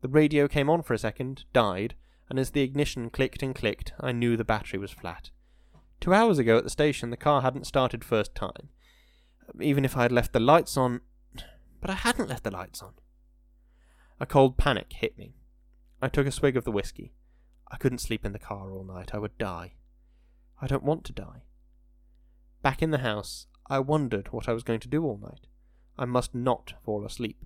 The 0.00 0.08
radio 0.08 0.48
came 0.48 0.70
on 0.70 0.82
for 0.82 0.94
a 0.94 0.98
second, 0.98 1.44
died, 1.52 1.94
and 2.28 2.38
as 2.38 2.50
the 2.50 2.62
ignition 2.62 3.10
clicked 3.10 3.42
and 3.42 3.54
clicked, 3.54 3.92
I 4.00 4.12
knew 4.12 4.36
the 4.36 4.44
battery 4.44 4.78
was 4.78 4.90
flat. 4.90 5.30
Two 6.00 6.14
hours 6.14 6.38
ago 6.38 6.56
at 6.56 6.64
the 6.64 6.70
station, 6.70 7.10
the 7.10 7.16
car 7.16 7.42
hadn't 7.42 7.66
started 7.66 8.04
first 8.04 8.34
time. 8.34 8.70
Even 9.60 9.84
if 9.84 9.96
I 9.96 10.02
had 10.02 10.12
left 10.12 10.32
the 10.32 10.40
lights 10.40 10.76
on. 10.76 11.02
But 11.80 11.90
I 11.90 11.94
hadn't 11.94 12.28
left 12.28 12.44
the 12.44 12.50
lights 12.50 12.82
on. 12.82 12.94
A 14.18 14.26
cold 14.26 14.56
panic 14.56 14.92
hit 14.92 15.18
me. 15.18 15.34
I 16.00 16.08
took 16.08 16.26
a 16.26 16.32
swig 16.32 16.56
of 16.56 16.64
the 16.64 16.72
whisky. 16.72 17.12
I 17.70 17.76
couldn't 17.76 17.98
sleep 17.98 18.24
in 18.24 18.32
the 18.32 18.38
car 18.38 18.72
all 18.72 18.84
night. 18.84 19.10
I 19.14 19.18
would 19.18 19.36
die. 19.38 19.74
I 20.60 20.66
don't 20.66 20.82
want 20.82 21.04
to 21.04 21.12
die. 21.12 21.42
Back 22.62 22.80
in 22.80 22.92
the 22.92 22.98
house, 22.98 23.46
I 23.68 23.80
wondered 23.80 24.32
what 24.32 24.48
I 24.48 24.52
was 24.52 24.62
going 24.62 24.80
to 24.80 24.88
do 24.88 25.04
all 25.04 25.18
night. 25.20 25.46
I 25.98 26.04
must 26.04 26.34
not 26.34 26.74
fall 26.84 27.04
asleep. 27.04 27.44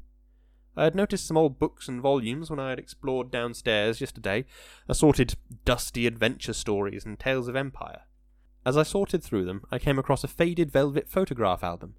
I 0.76 0.84
had 0.84 0.94
noticed 0.94 1.26
some 1.26 1.38
old 1.38 1.58
books 1.58 1.88
and 1.88 2.02
volumes 2.02 2.50
when 2.50 2.60
I 2.60 2.68
had 2.68 2.78
explored 2.78 3.30
downstairs 3.30 4.00
yesterday, 4.00 4.44
assorted 4.88 5.34
dusty 5.64 6.06
adventure 6.06 6.52
stories 6.52 7.06
and 7.06 7.18
tales 7.18 7.48
of 7.48 7.56
empire. 7.56 8.02
As 8.66 8.76
I 8.76 8.82
sorted 8.82 9.22
through 9.22 9.46
them, 9.46 9.62
I 9.70 9.78
came 9.78 9.98
across 9.98 10.22
a 10.22 10.28
faded 10.28 10.70
velvet 10.70 11.08
photograph 11.08 11.64
album. 11.64 11.94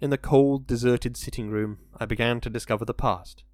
In 0.00 0.08
the 0.08 0.16
cold, 0.16 0.66
deserted 0.66 1.16
sitting 1.16 1.50
room, 1.50 1.78
I 1.98 2.06
began 2.06 2.40
to 2.40 2.50
discover 2.50 2.86
the 2.86 2.94
past. 2.94 3.44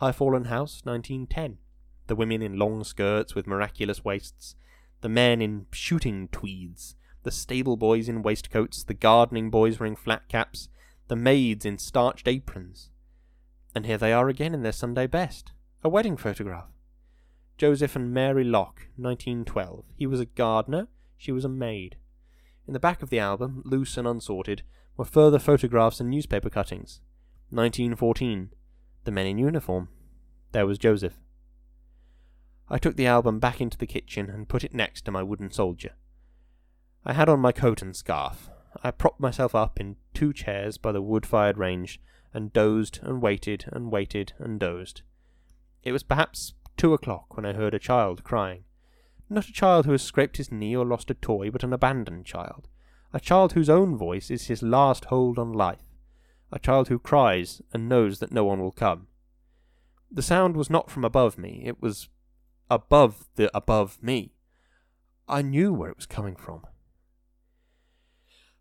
Highfallen 0.00 0.46
House, 0.46 0.82
1910. 0.84 1.58
The 2.06 2.16
women 2.16 2.42
in 2.42 2.58
long 2.58 2.84
skirts 2.84 3.34
with 3.34 3.46
miraculous 3.46 4.04
waists, 4.04 4.56
the 5.00 5.08
men 5.08 5.40
in 5.40 5.66
shooting 5.70 6.28
tweeds, 6.28 6.96
the 7.24 7.30
stable 7.30 7.76
boys 7.76 8.08
in 8.08 8.22
waistcoats, 8.22 8.84
the 8.84 8.94
gardening 8.94 9.50
boys 9.50 9.80
wearing 9.80 9.96
flat 9.96 10.28
caps, 10.28 10.68
the 11.08 11.16
maids 11.16 11.64
in 11.64 11.78
starched 11.78 12.28
aprons. 12.28 12.90
And 13.74 13.84
here 13.86 13.98
they 13.98 14.12
are 14.12 14.28
again 14.28 14.54
in 14.54 14.62
their 14.62 14.72
Sunday 14.72 15.06
best. 15.06 15.52
A 15.82 15.88
wedding 15.88 16.16
photograph. 16.16 16.68
Joseph 17.58 17.96
and 17.96 18.12
Mary 18.12 18.44
Locke, 18.44 18.88
1912. 18.96 19.84
He 19.96 20.06
was 20.06 20.20
a 20.20 20.26
gardener, 20.26 20.88
she 21.16 21.32
was 21.32 21.44
a 21.44 21.48
maid. 21.48 21.96
In 22.66 22.72
the 22.72 22.80
back 22.80 23.02
of 23.02 23.10
the 23.10 23.18
album, 23.18 23.62
loose 23.64 23.96
and 23.96 24.06
unsorted, 24.06 24.62
were 24.96 25.04
further 25.04 25.38
photographs 25.38 26.00
and 26.00 26.10
newspaper 26.10 26.50
cuttings. 26.50 27.00
1914. 27.50 28.50
The 29.04 29.10
men 29.10 29.26
in 29.26 29.38
uniform. 29.38 29.88
There 30.52 30.66
was 30.66 30.78
Joseph. 30.78 31.18
I 32.68 32.78
took 32.78 32.96
the 32.96 33.06
album 33.06 33.38
back 33.38 33.60
into 33.60 33.76
the 33.76 33.86
kitchen 33.86 34.30
and 34.30 34.48
put 34.48 34.64
it 34.64 34.74
next 34.74 35.04
to 35.04 35.10
my 35.10 35.22
wooden 35.22 35.50
soldier. 35.50 35.92
I 37.06 37.12
had 37.12 37.28
on 37.28 37.40
my 37.40 37.52
coat 37.52 37.82
and 37.82 37.94
scarf. 37.94 38.48
I 38.82 38.90
propped 38.90 39.20
myself 39.20 39.54
up 39.54 39.78
in 39.78 39.96
two 40.14 40.32
chairs 40.32 40.78
by 40.78 40.92
the 40.92 41.02
wood 41.02 41.26
fired 41.26 41.58
range, 41.58 42.00
and 42.32 42.52
dozed 42.52 42.98
and 43.02 43.22
waited 43.22 43.66
and 43.72 43.90
waited 43.92 44.32
and 44.38 44.58
dozed. 44.58 45.02
It 45.82 45.92
was 45.92 46.02
perhaps 46.02 46.54
two 46.76 46.94
o'clock 46.94 47.36
when 47.36 47.46
I 47.46 47.52
heard 47.52 47.74
a 47.74 47.78
child 47.78 48.24
crying. 48.24 48.64
Not 49.28 49.48
a 49.48 49.52
child 49.52 49.86
who 49.86 49.92
has 49.92 50.02
scraped 50.02 50.38
his 50.38 50.50
knee 50.50 50.74
or 50.74 50.84
lost 50.84 51.10
a 51.10 51.14
toy, 51.14 51.50
but 51.50 51.62
an 51.62 51.72
abandoned 51.72 52.26
child. 52.26 52.68
A 53.12 53.20
child 53.20 53.52
whose 53.52 53.70
own 53.70 53.96
voice 53.96 54.30
is 54.30 54.48
his 54.48 54.62
last 54.62 55.06
hold 55.06 55.38
on 55.38 55.52
life. 55.52 55.84
A 56.50 56.58
child 56.58 56.88
who 56.88 56.98
cries 56.98 57.62
and 57.72 57.88
knows 57.88 58.18
that 58.18 58.32
no 58.32 58.44
one 58.44 58.60
will 58.60 58.72
come. 58.72 59.06
The 60.10 60.22
sound 60.22 60.56
was 60.56 60.70
not 60.70 60.90
from 60.90 61.04
above 61.04 61.38
me, 61.38 61.62
it 61.64 61.80
was 61.80 62.08
above 62.70 63.28
the 63.36 63.54
above 63.56 64.02
me. 64.02 64.32
I 65.28 65.42
knew 65.42 65.72
where 65.72 65.90
it 65.90 65.96
was 65.96 66.06
coming 66.06 66.36
from. 66.36 66.66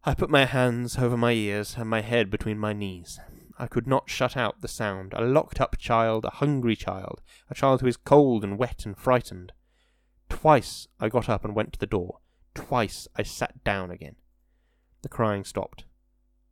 I 0.06 0.14
put 0.14 0.30
my 0.30 0.44
hands 0.44 0.98
over 0.98 1.16
my 1.16 1.32
ears 1.32 1.76
and 1.78 1.90
my 1.90 2.02
head 2.02 2.30
between 2.30 2.58
my 2.58 2.74
knees. 2.74 3.22
I 3.58 3.68
could 3.68 3.88
not 3.88 4.10
shut 4.10 4.36
out 4.36 4.60
the 4.60 4.68
sound. 4.68 5.14
A 5.14 5.22
locked 5.22 5.62
up 5.62 5.78
child, 5.78 6.26
a 6.26 6.30
hungry 6.30 6.76
child, 6.76 7.22
a 7.50 7.56
child 7.56 7.80
who 7.80 7.88
is 7.88 7.96
cold 7.96 8.44
and 8.44 8.58
wet 8.58 8.86
and 8.86 8.98
frightened. 8.98 9.54
Twice 10.28 10.90
I 11.00 11.08
got 11.08 11.30
up 11.30 11.46
and 11.46 11.56
went 11.56 11.72
to 11.74 11.80
the 11.80 11.86
door. 11.86 12.18
Twice 12.54 13.08
I 13.16 13.24
sat 13.24 13.64
down 13.64 13.92
again. 13.92 14.16
The 15.04 15.10
crying 15.10 15.46
stopped. 15.46 15.86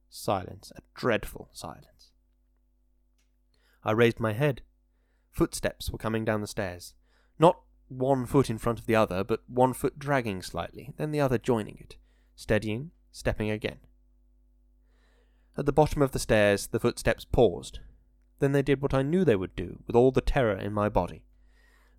Silence, 0.09 0.71
a 0.77 0.81
dreadful 0.95 1.49
silence. 1.51 2.11
I 3.83 3.91
raised 3.91 4.19
my 4.19 4.31
head. 4.31 4.61
Footsteps 5.29 5.91
were 5.91 5.97
coming 5.97 6.23
down 6.23 6.39
the 6.39 6.47
stairs. 6.47 6.93
Not 7.37 7.59
one 7.89 8.25
foot 8.25 8.49
in 8.49 8.57
front 8.57 8.79
of 8.79 8.85
the 8.85 8.95
other, 8.95 9.25
but 9.25 9.41
one 9.47 9.73
foot 9.73 9.99
dragging 9.99 10.41
slightly, 10.41 10.93
then 10.95 11.11
the 11.11 11.19
other 11.19 11.37
joining 11.37 11.77
it, 11.79 11.97
steadying, 12.35 12.91
stepping 13.11 13.49
again. 13.49 13.77
At 15.57 15.65
the 15.65 15.73
bottom 15.73 16.01
of 16.01 16.11
the 16.11 16.19
stairs, 16.19 16.67
the 16.67 16.79
footsteps 16.79 17.25
paused. 17.25 17.79
Then 18.39 18.53
they 18.53 18.61
did 18.61 18.81
what 18.81 18.93
I 18.93 19.01
knew 19.01 19.23
they 19.23 19.35
would 19.35 19.55
do, 19.55 19.79
with 19.85 19.95
all 19.95 20.11
the 20.11 20.21
terror 20.21 20.57
in 20.57 20.73
my 20.73 20.89
body. 20.89 21.23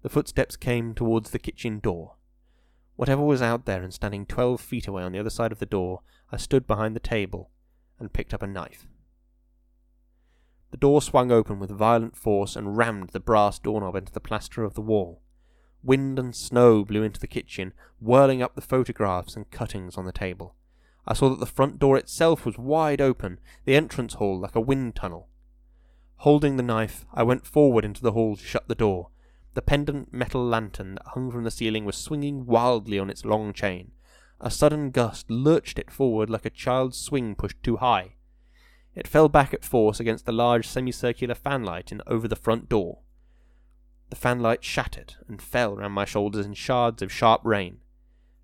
The 0.03 0.09
footsteps 0.09 0.57
came 0.57 0.95
towards 0.95 1.31
the 1.31 1.39
kitchen 1.39 1.79
door. 1.79 2.17
Whatever 2.97 3.23
was 3.23 3.43
out 3.43 3.65
there 3.65 3.83
and 3.83 3.95
standing 3.95 4.27
twelve 4.27 4.61
feet 4.61 4.87
away 4.87 5.03
on 5.03 5.13
the 5.13 5.19
other 5.19 5.31
side 5.31 5.53
of 5.53 5.59
the 5.59 5.67
door, 5.67 6.01
I 6.31 6.37
stood 6.37 6.67
behind 6.67 6.97
the 6.97 7.01
table 7.01 7.51
and 7.99 8.13
picked 8.13 8.35
up 8.35 8.43
a 8.43 8.47
knife. 8.47 8.87
The 10.73 10.79
door 10.79 11.03
swung 11.03 11.31
open 11.31 11.59
with 11.59 11.71
violent 11.71 12.17
force 12.17 12.57
and 12.57 12.77
rammed 12.77 13.11
the 13.11 13.21
brass 13.21 13.59
doorknob 13.59 13.95
into 13.95 14.13
the 14.13 14.21
plaster 14.21 14.65
of 14.65 14.75
the 14.75 14.81
wall. 14.81 15.21
Wind 15.83 16.19
and 16.19 16.35
snow 16.35 16.85
blew 16.85 17.03
into 17.03 17.21
the 17.21 17.27
kitchen, 17.27 17.75
whirling 18.01 18.43
up 18.43 18.55
the 18.55 18.61
photographs 18.61 19.37
and 19.37 19.51
cuttings 19.51 19.97
on 19.97 20.07
the 20.07 20.13
table. 20.13 20.55
I 21.07 21.15
saw 21.15 21.29
that 21.31 21.41
the 21.41 21.47
front 21.47 21.79
door 21.79 21.97
itself 21.97 22.47
was 22.47 22.59
wide 22.59 23.01
open, 23.01 23.41
the 23.65 23.75
entrance 23.75 24.15
hall 24.15 24.39
like 24.39 24.55
a 24.55 24.61
wind 24.61 24.95
tunnel. 24.95 25.29
Holding 26.19 26.57
the 26.57 26.63
knife, 26.63 27.05
I 27.13 27.25
went 27.25 27.47
forward 27.47 27.85
into 27.85 28.03
the 28.03 28.13
hall 28.13 28.37
to 28.37 28.45
shut 28.45 28.69
the 28.69 28.77
door. 28.77 29.09
The 29.55 29.63
pendant 29.63 30.13
metal 30.13 30.45
lantern 30.45 30.95
that 30.95 31.09
hung 31.09 31.31
from 31.31 31.43
the 31.43 31.51
ceiling 31.51 31.85
was 31.85 31.97
swinging 31.97 32.47
wildly 32.47 32.99
on 32.99 33.11
its 33.11 33.25
long 33.25 33.53
chain. 33.53 33.91
A 34.41 34.51
sudden 34.51 34.91
gust 34.91 35.31
lurched 35.31 35.79
it 35.79 35.91
forward 35.91 36.31
like 36.31 36.47
a 36.47 36.51
child's 36.51 36.99
swing 36.99 37.35
pushed 37.35 37.61
too 37.63 37.79
high. 37.79 38.15
It 38.95 39.09
fell 39.09 39.29
back 39.29 39.53
at 39.53 39.65
force 39.65 40.01
against 40.01 40.27
the 40.27 40.33
large 40.33 40.67
semicircular 40.67 41.35
fanlight 41.35 41.91
in 41.91 42.03
over 42.07 42.29
the 42.29 42.37
front 42.37 42.69
door. 42.69 43.01
The 44.11 44.17
fanlight 44.17 44.63
shattered 44.63 45.15
and 45.27 45.41
fell 45.41 45.77
round 45.77 45.95
my 45.95 46.05
shoulders 46.05 46.45
in 46.45 46.55
shards 46.55 47.03
of 47.03 47.11
sharp 47.11 47.41
rain. 47.45 47.79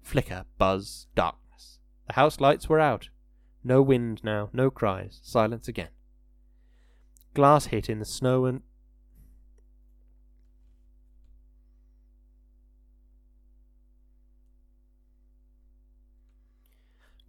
Flicker, 0.03 0.47
buzz, 0.57 1.07
darkness. 1.15 1.48
The 2.09 2.15
house 2.15 2.41
lights 2.41 2.69
were 2.69 2.81
out. 2.81 3.11
No 3.63 3.83
wind 3.83 4.23
now, 4.25 4.49
no 4.53 4.71
cries, 4.71 5.21
silence 5.23 5.69
again. 5.69 5.91
Glass 7.35 7.67
hit 7.67 7.89
in 7.89 7.99
the 7.99 8.05
snow 8.05 8.47
and 8.47 8.63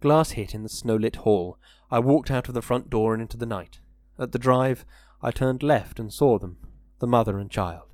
Glass 0.00 0.30
hit 0.30 0.54
in 0.54 0.62
the 0.62 0.70
snow-lit 0.70 1.16
hall. 1.16 1.58
I 1.90 1.98
walked 1.98 2.30
out 2.30 2.48
of 2.48 2.54
the 2.54 2.62
front 2.62 2.88
door 2.88 3.12
and 3.12 3.20
into 3.20 3.36
the 3.36 3.44
night. 3.44 3.80
At 4.18 4.32
the 4.32 4.38
drive, 4.38 4.86
I 5.20 5.30
turned 5.30 5.62
left 5.62 6.00
and 6.00 6.10
saw 6.10 6.38
them, 6.38 6.56
the 7.00 7.06
mother 7.06 7.38
and 7.38 7.50
child. 7.50 7.90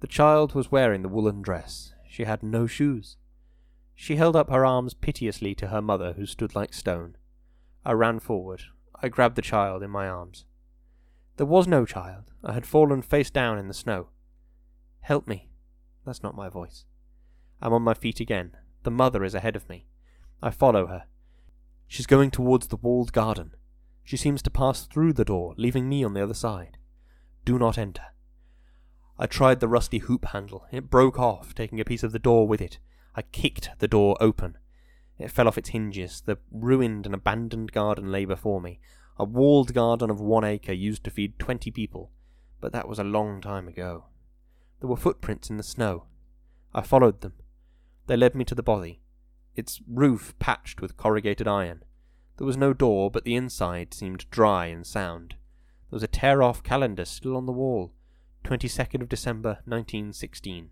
The 0.00 0.08
child 0.08 0.56
was 0.56 0.72
wearing 0.72 1.02
the 1.02 1.08
woolen 1.08 1.40
dress. 1.40 1.94
She 2.08 2.24
had 2.24 2.42
no 2.42 2.66
shoes. 2.66 3.16
She 3.94 4.16
held 4.16 4.36
up 4.36 4.50
her 4.50 4.64
arms 4.64 4.94
piteously 4.94 5.54
to 5.56 5.68
her 5.68 5.80
mother, 5.80 6.14
who 6.14 6.26
stood 6.26 6.54
like 6.54 6.74
stone. 6.74 7.16
I 7.84 7.92
ran 7.92 8.18
forward. 8.18 8.62
I 9.02 9.08
grabbed 9.08 9.36
the 9.36 9.42
child 9.42 9.82
in 9.82 9.90
my 9.90 10.08
arms. 10.08 10.46
There 11.36 11.46
was 11.46 11.66
no 11.66 11.84
child. 11.84 12.24
I 12.42 12.52
had 12.52 12.66
fallen 12.66 13.02
face 13.02 13.30
down 13.30 13.58
in 13.58 13.68
the 13.68 13.74
snow. 13.74 14.08
Help 15.00 15.26
me. 15.26 15.48
That's 16.04 16.22
not 16.22 16.36
my 16.36 16.48
voice. 16.48 16.84
I'm 17.60 17.72
on 17.72 17.82
my 17.82 17.94
feet 17.94 18.20
again. 18.20 18.56
The 18.82 18.90
mother 18.90 19.24
is 19.24 19.34
ahead 19.34 19.56
of 19.56 19.68
me. 19.68 19.86
I 20.42 20.50
follow 20.50 20.86
her. 20.86 21.04
She's 21.86 22.06
going 22.06 22.30
towards 22.30 22.68
the 22.68 22.76
walled 22.76 23.12
garden. 23.12 23.52
She 24.02 24.16
seems 24.16 24.42
to 24.42 24.50
pass 24.50 24.86
through 24.86 25.14
the 25.14 25.24
door, 25.24 25.54
leaving 25.56 25.88
me 25.88 26.04
on 26.04 26.14
the 26.14 26.22
other 26.22 26.34
side. 26.34 26.78
Do 27.44 27.58
not 27.58 27.78
enter. 27.78 28.04
I 29.18 29.26
tried 29.26 29.60
the 29.60 29.68
rusty 29.68 29.98
hoop 29.98 30.26
handle. 30.26 30.66
It 30.70 30.90
broke 30.90 31.18
off, 31.18 31.54
taking 31.54 31.80
a 31.80 31.84
piece 31.84 32.02
of 32.02 32.12
the 32.12 32.18
door 32.18 32.46
with 32.46 32.60
it. 32.60 32.78
I 33.14 33.22
kicked 33.22 33.70
the 33.78 33.88
door 33.88 34.16
open. 34.20 34.58
It 35.18 35.30
fell 35.30 35.46
off 35.46 35.58
its 35.58 35.70
hinges. 35.70 36.22
The 36.24 36.38
ruined 36.50 37.06
and 37.06 37.14
abandoned 37.14 37.72
garden 37.72 38.10
lay 38.10 38.24
before 38.24 38.60
me. 38.60 38.80
A 39.18 39.24
walled 39.24 39.74
garden 39.74 40.10
of 40.10 40.20
one 40.20 40.44
acre 40.44 40.72
used 40.72 41.04
to 41.04 41.10
feed 41.10 41.38
twenty 41.38 41.70
people, 41.70 42.10
but 42.60 42.72
that 42.72 42.88
was 42.88 42.98
a 42.98 43.04
long 43.04 43.40
time 43.40 43.68
ago. 43.68 44.06
There 44.80 44.88
were 44.88 44.96
footprints 44.96 45.50
in 45.50 45.56
the 45.56 45.62
snow. 45.62 46.06
I 46.74 46.82
followed 46.82 47.20
them. 47.20 47.34
They 48.06 48.16
led 48.16 48.34
me 48.34 48.44
to 48.46 48.54
the 48.54 48.62
bothy, 48.62 49.00
its 49.54 49.80
roof 49.88 50.34
patched 50.38 50.80
with 50.80 50.96
corrugated 50.96 51.46
iron. 51.46 51.84
There 52.36 52.46
was 52.46 52.56
no 52.56 52.72
door, 52.72 53.10
but 53.10 53.24
the 53.24 53.36
inside 53.36 53.94
seemed 53.94 54.28
dry 54.30 54.66
and 54.66 54.84
sound. 54.84 55.36
There 55.90 55.96
was 55.96 56.02
a 56.02 56.08
tear 56.08 56.42
off 56.42 56.64
calendar 56.64 57.04
still 57.04 57.36
on 57.36 57.46
the 57.46 57.52
wall, 57.52 57.92
22nd 58.42 59.00
of 59.00 59.08
December, 59.08 59.60
1916. 59.64 60.70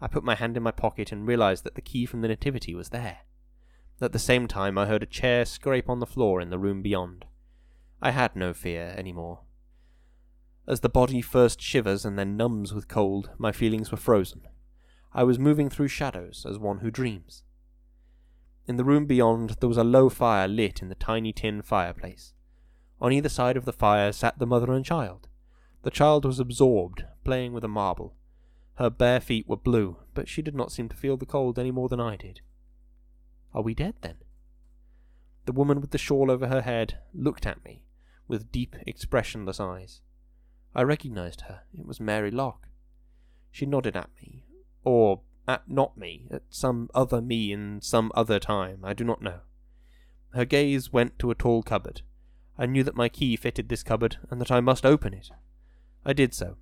I 0.00 0.08
put 0.08 0.24
my 0.24 0.34
hand 0.34 0.56
in 0.56 0.62
my 0.62 0.70
pocket 0.70 1.10
and 1.12 1.26
realized 1.26 1.64
that 1.64 1.74
the 1.74 1.80
key 1.80 2.06
from 2.06 2.20
the 2.20 2.28
Nativity 2.28 2.74
was 2.74 2.90
there. 2.90 3.18
At 4.00 4.12
the 4.12 4.18
same 4.18 4.46
time, 4.46 4.76
I 4.76 4.86
heard 4.86 5.02
a 5.02 5.06
chair 5.06 5.44
scrape 5.46 5.88
on 5.88 6.00
the 6.00 6.06
floor 6.06 6.40
in 6.40 6.50
the 6.50 6.58
room 6.58 6.82
beyond. 6.82 7.24
I 8.02 8.10
had 8.10 8.36
no 8.36 8.52
fear 8.52 8.94
any 8.96 9.12
more. 9.12 9.40
As 10.68 10.80
the 10.80 10.88
body 10.88 11.22
first 11.22 11.62
shivers 11.62 12.04
and 12.04 12.18
then 12.18 12.36
numbs 12.36 12.74
with 12.74 12.88
cold, 12.88 13.30
my 13.38 13.52
feelings 13.52 13.90
were 13.90 13.96
frozen. 13.96 14.42
I 15.14 15.22
was 15.22 15.38
moving 15.38 15.70
through 15.70 15.88
shadows 15.88 16.44
as 16.46 16.58
one 16.58 16.78
who 16.78 16.90
dreams. 16.90 17.44
In 18.66 18.76
the 18.76 18.84
room 18.84 19.06
beyond, 19.06 19.56
there 19.60 19.68
was 19.68 19.78
a 19.78 19.84
low 19.84 20.10
fire 20.10 20.48
lit 20.48 20.82
in 20.82 20.88
the 20.88 20.94
tiny 20.96 21.32
tin 21.32 21.62
fireplace. 21.62 22.34
On 23.00 23.12
either 23.12 23.28
side 23.28 23.56
of 23.56 23.64
the 23.64 23.72
fire 23.72 24.12
sat 24.12 24.38
the 24.38 24.46
mother 24.46 24.72
and 24.72 24.84
child. 24.84 25.28
The 25.82 25.90
child 25.90 26.24
was 26.24 26.40
absorbed, 26.40 27.04
playing 27.24 27.52
with 27.52 27.64
a 27.64 27.68
marble. 27.68 28.14
Her 28.76 28.90
bare 28.90 29.20
feet 29.20 29.48
were 29.48 29.56
blue, 29.56 29.96
but 30.14 30.28
she 30.28 30.42
did 30.42 30.54
not 30.54 30.70
seem 30.70 30.88
to 30.90 30.96
feel 30.96 31.16
the 31.16 31.26
cold 31.26 31.58
any 31.58 31.70
more 31.70 31.88
than 31.88 32.00
I 32.00 32.16
did. 32.16 32.40
Are 33.54 33.62
we 33.62 33.74
dead, 33.74 33.94
then? 34.02 34.16
The 35.46 35.52
woman 35.52 35.80
with 35.80 35.92
the 35.92 35.98
shawl 35.98 36.30
over 36.30 36.48
her 36.48 36.62
head 36.62 36.98
looked 37.14 37.46
at 37.46 37.64
me 37.64 37.82
with 38.28 38.52
deep, 38.52 38.76
expressionless 38.86 39.60
eyes. 39.60 40.00
I 40.74 40.82
recognized 40.82 41.42
her. 41.42 41.62
It 41.72 41.86
was 41.86 42.00
Mary 42.00 42.30
Locke. 42.30 42.68
She 43.50 43.64
nodded 43.64 43.96
at 43.96 44.10
me, 44.20 44.44
or 44.84 45.20
at 45.48 45.70
not 45.70 45.96
me, 45.96 46.26
at 46.30 46.42
some 46.50 46.90
other 46.94 47.22
me 47.22 47.52
in 47.52 47.80
some 47.80 48.12
other 48.14 48.38
time, 48.38 48.80
I 48.84 48.92
do 48.92 49.04
not 49.04 49.22
know. 49.22 49.40
Her 50.34 50.44
gaze 50.44 50.92
went 50.92 51.18
to 51.20 51.30
a 51.30 51.34
tall 51.34 51.62
cupboard. 51.62 52.02
I 52.58 52.66
knew 52.66 52.82
that 52.82 52.96
my 52.96 53.08
key 53.08 53.36
fitted 53.36 53.68
this 53.68 53.82
cupboard, 53.82 54.18
and 54.30 54.40
that 54.40 54.50
I 54.50 54.60
must 54.60 54.84
open 54.84 55.14
it. 55.14 55.30
I 56.04 56.12
did 56.12 56.34
so. 56.34 56.56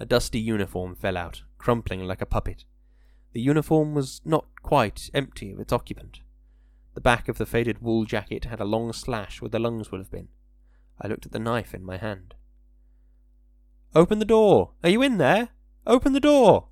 A 0.00 0.06
dusty 0.06 0.40
uniform 0.40 0.94
fell 0.94 1.16
out, 1.16 1.42
crumpling 1.58 2.04
like 2.04 2.20
a 2.20 2.26
puppet. 2.26 2.64
The 3.32 3.40
uniform 3.40 3.94
was 3.94 4.20
not 4.24 4.46
quite 4.62 5.10
empty 5.14 5.52
of 5.52 5.60
its 5.60 5.72
occupant. 5.72 6.20
The 6.94 7.00
back 7.00 7.28
of 7.28 7.38
the 7.38 7.46
faded 7.46 7.82
wool 7.82 8.04
jacket 8.04 8.44
had 8.44 8.60
a 8.60 8.64
long 8.64 8.92
slash 8.92 9.40
where 9.40 9.48
the 9.48 9.58
lungs 9.58 9.90
would 9.90 10.00
have 10.00 10.10
been. 10.10 10.28
I 11.00 11.08
looked 11.08 11.26
at 11.26 11.32
the 11.32 11.38
knife 11.38 11.74
in 11.74 11.84
my 11.84 11.96
hand. 11.96 12.34
Open 13.94 14.18
the 14.18 14.24
door! 14.24 14.72
Are 14.82 14.90
you 14.90 15.02
in 15.02 15.18
there? 15.18 15.50
Open 15.86 16.12
the 16.12 16.20
door! 16.20 16.68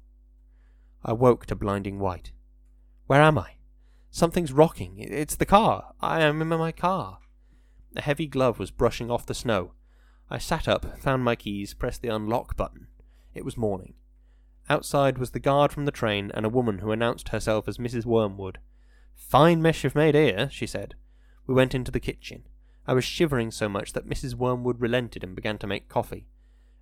I 1.04 1.12
woke 1.12 1.46
to 1.46 1.56
blinding 1.56 1.98
white. 1.98 2.32
Where 3.06 3.20
am 3.20 3.38
I? 3.38 3.54
Something's 4.10 4.52
rocking. 4.52 4.98
It's 4.98 5.34
the 5.34 5.46
car. 5.46 5.94
I 6.00 6.20
am 6.22 6.40
in 6.42 6.48
my 6.48 6.70
car. 6.70 7.18
A 7.96 8.02
heavy 8.02 8.26
glove 8.26 8.58
was 8.58 8.70
brushing 8.70 9.10
off 9.10 9.26
the 9.26 9.34
snow. 9.34 9.72
I 10.30 10.38
sat 10.38 10.68
up, 10.68 10.98
found 11.00 11.24
my 11.24 11.34
keys, 11.34 11.74
pressed 11.74 12.02
the 12.02 12.08
unlock 12.08 12.56
button. 12.56 12.86
It 13.34 13.44
was 13.44 13.56
morning. 13.56 13.94
Outside 14.68 15.18
was 15.18 15.30
the 15.30 15.40
guard 15.40 15.72
from 15.72 15.84
the 15.84 15.90
train 15.90 16.30
and 16.34 16.46
a 16.46 16.50
woman 16.50 16.78
who 16.78 16.92
announced 16.92 17.30
herself 17.30 17.68
as 17.68 17.78
Mrs. 17.78 18.04
Wormwood. 18.04 18.58
Fine 19.14 19.62
mess 19.62 19.82
you've 19.82 19.94
made 19.94 20.14
here, 20.14 20.48
she 20.50 20.66
said. 20.66 20.94
We 21.46 21.54
went 21.54 21.74
into 21.74 21.90
the 21.90 22.00
kitchen. 22.00 22.44
I 22.86 22.94
was 22.94 23.04
shivering 23.04 23.50
so 23.50 23.68
much 23.68 23.92
that 23.92 24.08
Mrs. 24.08 24.34
Wormwood 24.34 24.80
relented 24.80 25.22
and 25.24 25.34
began 25.34 25.58
to 25.58 25.66
make 25.66 25.88
coffee. 25.88 26.26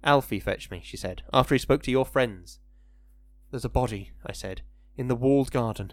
Alfie 0.03 0.41
fetched 0.41 0.71
me, 0.71 0.81
she 0.83 0.97
said, 0.97 1.23
after 1.33 1.55
he 1.55 1.59
spoke 1.59 1.83
to 1.83 1.91
your 1.91 2.07
friends. 2.07 2.59
There's 3.51 3.65
a 3.65 3.69
body, 3.69 4.13
I 4.25 4.33
said, 4.33 4.63
in 4.97 5.09
the 5.09 5.17
walled 5.17 5.51
garden. 5.51 5.93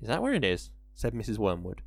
Is 0.00 0.08
that 0.08 0.22
where 0.22 0.34
it 0.34 0.44
is? 0.44 0.70
said 0.94 1.14
Mrs. 1.14 1.38
Wormwood. 1.38 1.82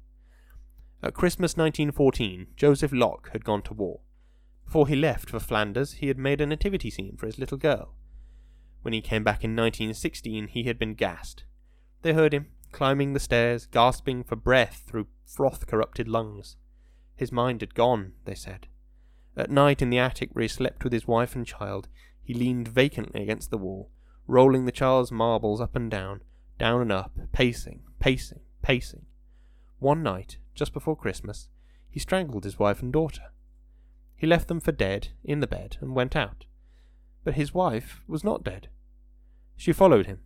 At 1.01 1.13
Christmas 1.13 1.55
1914, 1.55 2.47
Joseph 2.55 2.91
Locke 2.91 3.29
had 3.31 3.45
gone 3.45 3.61
to 3.63 3.73
war. 3.73 4.01
Before 4.67 4.89
he 4.89 4.97
left 4.97 5.29
for 5.29 5.39
Flanders, 5.39 5.93
he 5.93 6.09
had 6.09 6.17
made 6.17 6.41
a 6.41 6.45
nativity 6.45 6.89
scene 6.89 7.15
for 7.15 7.25
his 7.25 7.39
little 7.39 7.57
girl. 7.57 7.95
When 8.81 8.93
he 8.93 8.99
came 8.99 9.23
back 9.23 9.45
in 9.45 9.55
1916, 9.55 10.49
he 10.49 10.63
had 10.63 10.77
been 10.77 10.93
gassed. 10.93 11.45
They 12.01 12.11
heard 12.11 12.33
him, 12.33 12.47
climbing 12.73 13.13
the 13.13 13.21
stairs, 13.21 13.65
gasping 13.65 14.25
for 14.25 14.35
breath 14.35 14.83
through 14.85 15.07
froth 15.25 15.67
corrupted 15.67 16.09
lungs. 16.09 16.57
His 17.15 17.31
mind 17.31 17.61
had 17.61 17.75
gone, 17.75 18.11
they 18.25 18.35
said. 18.35 18.67
At 19.37 19.49
night 19.49 19.81
in 19.81 19.89
the 19.89 19.99
attic 19.99 20.31
where 20.33 20.41
he 20.41 20.49
slept 20.49 20.83
with 20.83 20.91
his 20.91 21.07
wife 21.07 21.33
and 21.33 21.47
child, 21.47 21.87
he 22.21 22.33
leaned 22.33 22.67
vacantly 22.67 23.23
against 23.23 23.51
the 23.51 23.57
wall, 23.57 23.89
rolling 24.27 24.65
the 24.65 24.73
child's 24.73 25.13
marbles 25.13 25.61
up 25.61 25.77
and 25.77 25.89
down, 25.89 26.23
down 26.59 26.81
and 26.81 26.91
up, 26.91 27.17
pacing, 27.31 27.83
pacing, 27.99 28.41
pacing. 28.61 29.05
One 29.79 30.03
night, 30.03 30.39
just 30.53 30.73
before 30.73 30.97
Christmas, 30.97 31.47
he 31.89 32.01
strangled 32.01 32.43
his 32.43 32.59
wife 32.59 32.81
and 32.81 32.91
daughter. 32.91 33.31
He 34.17 34.27
left 34.27 34.47
them 34.47 34.59
for 34.59 34.71
dead 34.71 35.09
in 35.23 35.39
the 35.39 35.47
bed 35.47 35.77
and 35.79 35.95
went 35.95 36.15
out. 36.15 36.45
But 37.23 37.35
his 37.35 37.53
wife 37.53 38.01
was 38.07 38.23
not 38.23 38.43
dead. 38.43 38.67
She 39.55 39.71
followed 39.71 40.07
him. 40.07 40.21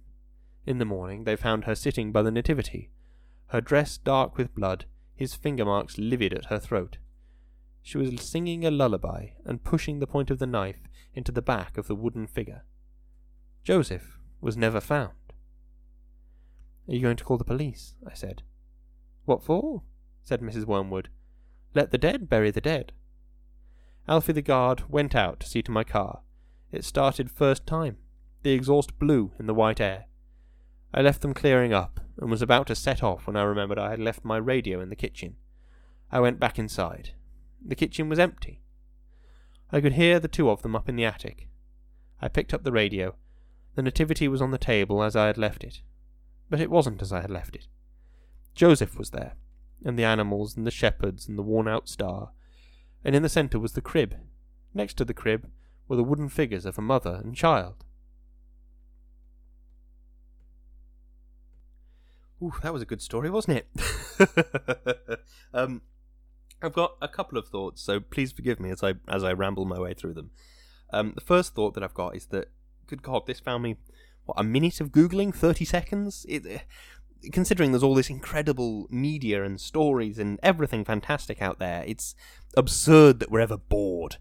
In 0.65 0.77
the 0.77 0.85
morning 0.85 1.25
they 1.25 1.35
found 1.35 1.65
her 1.65 1.75
sitting 1.75 2.11
by 2.11 2.21
the 2.21 2.31
Nativity, 2.31 2.89
her 3.47 3.59
dress 3.59 3.97
dark 3.97 4.37
with 4.37 4.55
blood, 4.55 4.85
his 5.13 5.35
finger 5.35 5.65
marks 5.65 5.97
livid 5.97 6.33
at 6.33 6.45
her 6.45 6.57
throat. 6.57 6.97
She 7.81 7.97
was 7.97 8.21
singing 8.21 8.65
a 8.65 8.71
lullaby 8.71 9.31
and 9.43 9.63
pushing 9.63 9.99
the 9.99 10.07
point 10.07 10.31
of 10.31 10.39
the 10.39 10.47
knife 10.47 10.87
into 11.13 11.31
the 11.31 11.41
back 11.41 11.77
of 11.77 11.87
the 11.87 11.95
wooden 11.95 12.27
figure. 12.27 12.63
Joseph 13.63 14.19
was 14.39 14.55
never 14.55 14.79
found. 14.79 15.13
Are 16.87 16.93
you 16.93 17.01
going 17.01 17.17
to 17.17 17.23
call 17.23 17.37
the 17.37 17.43
police? 17.43 17.95
I 18.09 18.13
said. 18.13 18.43
What 19.25 19.43
for? 19.43 19.83
said 20.23 20.41
Mrs. 20.41 20.65
Wormwood. 20.65 21.09
Let 21.73 21.91
the 21.91 21.97
dead 21.97 22.29
bury 22.29 22.51
the 22.51 22.61
dead. 22.61 22.93
Alfie 24.11 24.33
the 24.33 24.41
guard 24.41 24.83
went 24.89 25.15
out 25.15 25.39
to 25.39 25.47
see 25.47 25.61
to 25.61 25.71
my 25.71 25.85
car. 25.85 26.19
It 26.69 26.83
started 26.83 27.31
first 27.31 27.65
time. 27.65 27.95
The 28.43 28.51
exhaust 28.51 28.99
blew 28.99 29.31
in 29.39 29.47
the 29.47 29.53
white 29.53 29.79
air. 29.79 30.07
I 30.93 31.01
left 31.01 31.21
them 31.21 31.33
clearing 31.33 31.71
up, 31.71 32.01
and 32.19 32.29
was 32.29 32.41
about 32.41 32.67
to 32.67 32.75
set 32.75 33.01
off 33.01 33.25
when 33.25 33.37
I 33.37 33.43
remembered 33.43 33.79
I 33.79 33.91
had 33.91 34.01
left 34.01 34.25
my 34.25 34.35
radio 34.35 34.81
in 34.81 34.89
the 34.89 34.97
kitchen. 34.97 35.37
I 36.11 36.19
went 36.19 36.41
back 36.41 36.59
inside. 36.59 37.11
The 37.65 37.73
kitchen 37.73 38.09
was 38.09 38.19
empty. 38.19 38.59
I 39.71 39.79
could 39.79 39.93
hear 39.93 40.19
the 40.19 40.27
two 40.27 40.49
of 40.49 40.61
them 40.61 40.75
up 40.75 40.89
in 40.89 40.97
the 40.97 41.05
attic. 41.05 41.47
I 42.21 42.27
picked 42.27 42.53
up 42.53 42.65
the 42.65 42.73
radio. 42.73 43.15
The 43.75 43.81
nativity 43.81 44.27
was 44.27 44.41
on 44.41 44.51
the 44.51 44.57
table 44.57 45.01
as 45.03 45.15
I 45.15 45.27
had 45.27 45.37
left 45.37 45.63
it. 45.63 45.79
But 46.49 46.59
it 46.59 46.69
wasn't 46.69 47.01
as 47.01 47.13
I 47.13 47.21
had 47.21 47.31
left 47.31 47.55
it. 47.55 47.69
Joseph 48.55 48.97
was 48.97 49.11
there, 49.11 49.35
and 49.85 49.97
the 49.97 50.03
animals, 50.03 50.57
and 50.57 50.67
the 50.67 50.69
shepherds, 50.69 51.29
and 51.29 51.37
the 51.37 51.43
worn 51.43 51.69
out 51.69 51.87
star. 51.87 52.31
And 53.03 53.15
in 53.15 53.23
the 53.23 53.29
centre 53.29 53.59
was 53.59 53.73
the 53.73 53.81
crib. 53.81 54.15
Next 54.73 54.95
to 54.95 55.05
the 55.05 55.13
crib 55.13 55.49
were 55.87 55.95
the 55.95 56.03
wooden 56.03 56.29
figures 56.29 56.65
of 56.65 56.77
a 56.77 56.81
mother 56.81 57.19
and 57.23 57.35
child. 57.35 57.83
Ooh, 62.41 62.53
that 62.63 62.73
was 62.73 62.81
a 62.81 62.85
good 62.85 63.01
story, 63.01 63.29
wasn't 63.29 63.57
it? 63.57 65.19
um, 65.53 65.81
I've 66.61 66.73
got 66.73 66.95
a 67.01 67.07
couple 67.07 67.37
of 67.37 67.47
thoughts, 67.47 67.81
so 67.81 67.99
please 67.99 68.31
forgive 68.31 68.59
me 68.59 68.71
as 68.71 68.83
I 68.83 68.93
as 69.07 69.23
I 69.23 69.33
ramble 69.33 69.65
my 69.65 69.79
way 69.79 69.93
through 69.93 70.13
them. 70.13 70.31
Um, 70.91 71.13
the 71.13 71.21
first 71.21 71.53
thought 71.53 71.75
that 71.75 71.83
I've 71.83 71.93
got 71.93 72.15
is 72.15 72.27
that, 72.27 72.49
good 72.87 73.03
God, 73.03 73.27
this 73.27 73.39
found 73.39 73.63
me 73.63 73.77
what 74.25 74.39
a 74.39 74.43
minute 74.43 74.81
of 74.81 74.91
googling, 74.91 75.33
thirty 75.33 75.65
seconds. 75.65 76.25
It, 76.27 76.63
considering 77.31 77.71
there's 77.71 77.83
all 77.83 77.95
this 77.95 78.09
incredible 78.09 78.87
media 78.89 79.43
and 79.43 79.59
stories 79.59 80.17
and 80.17 80.39
everything 80.41 80.83
fantastic 80.83 81.41
out 81.41 81.59
there, 81.59 81.83
it's 81.85 82.15
absurd 82.55 83.19
that 83.19 83.31
we're 83.31 83.39
ever 83.39 83.57
bored. 83.57 84.17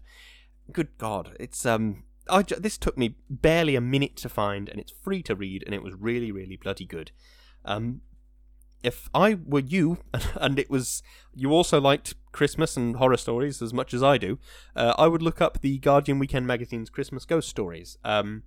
Good 0.71 0.89
God, 0.97 1.35
it's 1.39 1.65
um. 1.65 2.03
I, 2.29 2.43
this 2.43 2.77
took 2.77 2.97
me 2.97 3.15
barely 3.29 3.75
a 3.75 3.81
minute 3.81 4.15
to 4.17 4.29
find, 4.29 4.69
and 4.69 4.79
it's 4.79 4.91
free 4.91 5.23
to 5.23 5.35
read, 5.35 5.63
and 5.65 5.73
it 5.73 5.83
was 5.83 5.95
really, 5.95 6.31
really 6.31 6.55
bloody 6.55 6.85
good. 6.85 7.11
Um, 7.65 8.01
if 8.83 9.09
I 9.13 9.37
were 9.45 9.59
you, 9.59 9.97
and 10.35 10.59
it 10.59 10.69
was 10.69 11.03
you 11.35 11.51
also 11.51 11.81
liked 11.81 12.13
Christmas 12.31 12.77
and 12.77 12.97
horror 12.97 13.17
stories 13.17 13.61
as 13.61 13.73
much 13.73 13.93
as 13.93 14.03
I 14.03 14.17
do, 14.17 14.39
uh, 14.75 14.93
I 14.97 15.07
would 15.07 15.21
look 15.21 15.41
up 15.41 15.61
the 15.61 15.77
Guardian 15.79 16.19
Weekend 16.19 16.47
magazine's 16.47 16.89
Christmas 16.89 17.25
ghost 17.25 17.49
stories. 17.49 17.97
Um, 18.03 18.43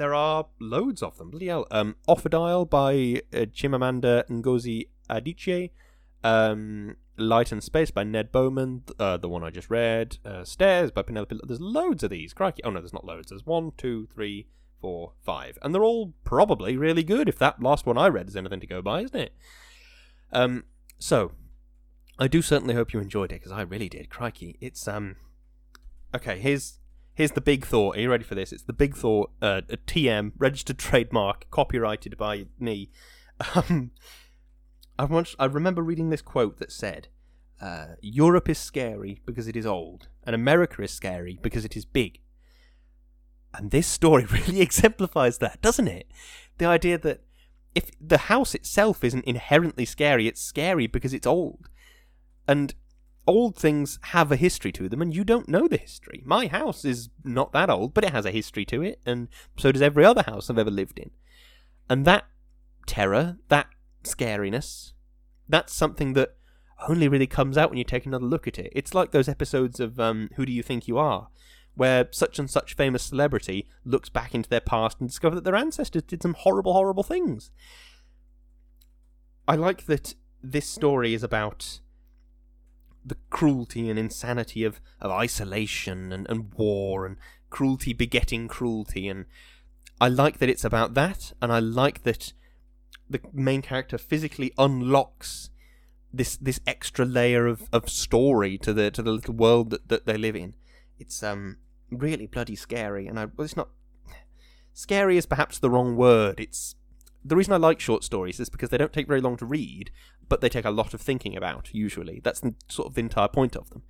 there 0.00 0.14
are 0.14 0.46
loads 0.58 1.02
of 1.02 1.18
them. 1.18 1.28
Bloody 1.30 1.48
hell. 1.48 1.66
Um, 1.70 1.96
by 2.06 2.14
uh, 2.14 3.44
Chimamanda 3.52 4.26
Ngozi 4.28 4.88
Adichie. 5.10 5.70
Um, 6.24 6.96
Light 7.18 7.52
and 7.52 7.62
Space 7.62 7.90
by 7.90 8.02
Ned 8.02 8.32
Beauman, 8.32 8.80
uh, 8.98 9.18
the 9.18 9.28
one 9.28 9.44
I 9.44 9.50
just 9.50 9.68
read. 9.68 10.16
Uh, 10.24 10.42
Stairs 10.42 10.90
by 10.90 11.02
Penelope. 11.02 11.38
There's 11.44 11.60
loads 11.60 12.02
of 12.02 12.08
these. 12.08 12.32
Crikey. 12.32 12.64
Oh 12.64 12.70
no, 12.70 12.80
there's 12.80 12.94
not 12.94 13.04
loads. 13.04 13.28
There's 13.28 13.44
one, 13.44 13.72
two, 13.76 14.06
three, 14.06 14.46
four, 14.80 15.12
five, 15.22 15.58
and 15.60 15.74
they're 15.74 15.84
all 15.84 16.14
probably 16.24 16.78
really 16.78 17.02
good. 17.02 17.28
If 17.28 17.38
that 17.38 17.62
last 17.62 17.84
one 17.84 17.98
I 17.98 18.08
read 18.08 18.28
is 18.28 18.36
anything 18.36 18.60
to 18.60 18.66
go 18.66 18.80
by, 18.80 19.02
isn't 19.02 19.20
it? 19.20 19.34
Um, 20.32 20.64
so 20.98 21.32
I 22.18 22.26
do 22.26 22.40
certainly 22.40 22.74
hope 22.74 22.94
you 22.94 23.00
enjoyed 23.00 23.32
it 23.32 23.40
because 23.40 23.52
I 23.52 23.60
really 23.60 23.90
did. 23.90 24.08
Crikey, 24.08 24.56
it's 24.62 24.88
um, 24.88 25.16
okay. 26.14 26.38
Here's 26.38 26.78
here's 27.14 27.32
the 27.32 27.40
big 27.40 27.64
thought. 27.64 27.96
Are 27.96 28.00
you 28.00 28.10
ready 28.10 28.24
for 28.24 28.34
this? 28.34 28.52
It's 28.52 28.62
the 28.62 28.72
big 28.72 28.96
thought. 28.96 29.30
Uh, 29.40 29.62
a 29.68 29.76
TM 29.76 30.32
registered 30.38 30.78
trademark, 30.78 31.50
copyrighted 31.50 32.16
by 32.16 32.46
me. 32.58 32.90
Um, 33.54 33.92
I 34.98 35.04
once 35.04 35.34
I 35.38 35.46
remember 35.46 35.82
reading 35.82 36.10
this 36.10 36.22
quote 36.22 36.58
that 36.58 36.72
said. 36.72 37.08
Uh, 37.60 37.88
Europe 38.00 38.48
is 38.48 38.56
scary 38.56 39.20
because 39.26 39.46
it 39.46 39.54
is 39.54 39.66
old, 39.66 40.08
and 40.24 40.34
America 40.34 40.82
is 40.82 40.92
scary 40.92 41.38
because 41.42 41.64
it 41.64 41.76
is 41.76 41.84
big. 41.84 42.20
And 43.52 43.70
this 43.70 43.86
story 43.86 44.24
really 44.30 44.60
exemplifies 44.62 45.38
that, 45.38 45.60
doesn't 45.60 45.88
it? 45.88 46.10
The 46.58 46.64
idea 46.64 46.96
that 46.98 47.22
if 47.74 47.90
the 48.00 48.18
house 48.18 48.54
itself 48.54 49.04
isn't 49.04 49.24
inherently 49.24 49.84
scary, 49.84 50.26
it's 50.26 50.42
scary 50.42 50.86
because 50.86 51.14
it's 51.14 51.26
old. 51.26 51.68
And 52.48 52.74
old 53.30 53.56
things 53.56 54.00
have 54.02 54.32
a 54.32 54.36
history 54.36 54.72
to 54.72 54.88
them, 54.88 55.00
and 55.00 55.14
you 55.14 55.22
don't 55.22 55.48
know 55.48 55.68
the 55.68 55.76
history. 55.76 56.20
My 56.26 56.48
house 56.48 56.84
is 56.84 57.10
not 57.24 57.52
that 57.52 57.70
old, 57.70 57.94
but 57.94 58.04
it 58.04 58.10
has 58.10 58.26
a 58.26 58.32
history 58.32 58.64
to 58.66 58.82
it, 58.82 59.00
and 59.06 59.28
so 59.56 59.70
does 59.70 59.80
every 59.80 60.04
other 60.04 60.24
house 60.26 60.50
I've 60.50 60.58
ever 60.58 60.70
lived 60.70 60.98
in. 60.98 61.12
And 61.88 62.04
that 62.06 62.24
terror, 62.86 63.38
that 63.48 63.68
scariness, 64.02 64.94
that's 65.48 65.72
something 65.72 66.14
that 66.14 66.34
only 66.88 67.06
really 67.06 67.28
comes 67.28 67.56
out 67.56 67.70
when 67.70 67.78
you 67.78 67.84
take 67.84 68.04
another 68.04 68.26
look 68.26 68.48
at 68.48 68.58
it. 68.58 68.72
It's 68.74 68.94
like 68.94 69.12
those 69.12 69.28
episodes 69.28 69.78
of 69.78 70.00
um, 70.00 70.30
Who 70.34 70.44
Do 70.44 70.52
You 70.52 70.64
Think 70.64 70.88
You 70.88 70.98
Are, 70.98 71.28
where 71.76 72.08
such 72.10 72.40
and 72.40 72.50
such 72.50 72.74
famous 72.74 73.04
celebrity 73.04 73.68
looks 73.84 74.08
back 74.08 74.34
into 74.34 74.48
their 74.48 74.60
past 74.60 74.98
and 74.98 75.08
discovers 75.08 75.36
that 75.36 75.44
their 75.44 75.54
ancestors 75.54 76.02
did 76.02 76.22
some 76.22 76.34
horrible, 76.34 76.72
horrible 76.72 77.04
things. 77.04 77.52
I 79.46 79.54
like 79.54 79.86
that 79.86 80.14
this 80.42 80.66
story 80.66 81.14
is 81.14 81.22
about 81.22 81.80
the 83.04 83.16
cruelty 83.30 83.88
and 83.88 83.98
insanity 83.98 84.64
of, 84.64 84.80
of 85.00 85.10
isolation 85.10 86.12
and, 86.12 86.28
and 86.28 86.52
war 86.54 87.06
and 87.06 87.16
cruelty 87.48 87.92
begetting 87.92 88.46
cruelty 88.46 89.08
and 89.08 89.26
I 90.00 90.08
like 90.08 90.38
that 90.38 90.48
it's 90.48 90.64
about 90.64 90.94
that 90.94 91.32
and 91.42 91.52
I 91.52 91.58
like 91.58 92.02
that 92.04 92.32
the 93.08 93.20
main 93.32 93.60
character 93.60 93.98
physically 93.98 94.52
unlocks 94.56 95.50
this 96.12 96.36
this 96.36 96.60
extra 96.66 97.04
layer 97.04 97.46
of, 97.46 97.68
of 97.72 97.88
story 97.88 98.58
to 98.58 98.72
the 98.72 98.90
to 98.90 99.02
the 99.02 99.12
little 99.12 99.34
world 99.34 99.70
that, 99.70 99.88
that 99.88 100.06
they 100.06 100.16
live 100.16 100.36
in. 100.36 100.54
It's 100.98 101.22
um 101.22 101.58
really 101.90 102.26
bloody 102.26 102.56
scary, 102.56 103.06
and 103.06 103.18
I 103.18 103.26
well, 103.26 103.44
it's 103.44 103.56
not 103.56 103.68
scary 104.72 105.16
is 105.16 105.26
perhaps 105.26 105.58
the 105.58 105.70
wrong 105.70 105.96
word. 105.96 106.40
It's 106.40 106.76
the 107.24 107.36
reason 107.36 107.52
I 107.52 107.58
like 107.58 107.80
short 107.80 108.02
stories 108.04 108.40
is 108.40 108.48
because 108.48 108.70
they 108.70 108.78
don't 108.78 108.92
take 108.92 109.08
very 109.08 109.20
long 109.20 109.36
to 109.38 109.46
read, 109.46 109.90
but 110.30 110.40
they 110.40 110.48
take 110.48 110.64
a 110.64 110.70
lot 110.70 110.94
of 110.94 111.02
thinking 111.02 111.36
about. 111.36 111.68
Usually, 111.74 112.20
that's 112.24 112.40
the, 112.40 112.54
sort 112.68 112.88
of 112.88 112.94
the 112.94 113.02
entire 113.02 113.28
point 113.28 113.54
of 113.54 113.68
them. 113.68 113.82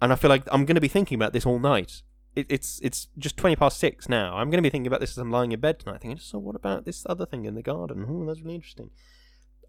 And 0.00 0.10
I 0.10 0.16
feel 0.16 0.30
like 0.30 0.44
I'm 0.50 0.64
going 0.64 0.76
to 0.76 0.80
be 0.80 0.88
thinking 0.88 1.16
about 1.16 1.34
this 1.34 1.44
all 1.44 1.58
night. 1.58 2.00
It, 2.34 2.46
it's 2.48 2.80
it's 2.82 3.08
just 3.18 3.36
twenty 3.36 3.56
past 3.56 3.78
six 3.78 4.08
now. 4.08 4.36
I'm 4.36 4.48
going 4.48 4.62
to 4.62 4.66
be 4.66 4.70
thinking 4.70 4.86
about 4.86 5.00
this 5.00 5.10
as 5.10 5.18
I'm 5.18 5.30
lying 5.30 5.52
in 5.52 5.60
bed 5.60 5.80
tonight, 5.80 6.00
thinking, 6.00 6.18
so 6.18 6.38
what 6.38 6.56
about 6.56 6.86
this 6.86 7.04
other 7.06 7.26
thing 7.26 7.44
in 7.44 7.54
the 7.54 7.62
garden? 7.62 8.06
Oh, 8.08 8.24
that's 8.24 8.40
really 8.40 8.54
interesting. 8.54 8.90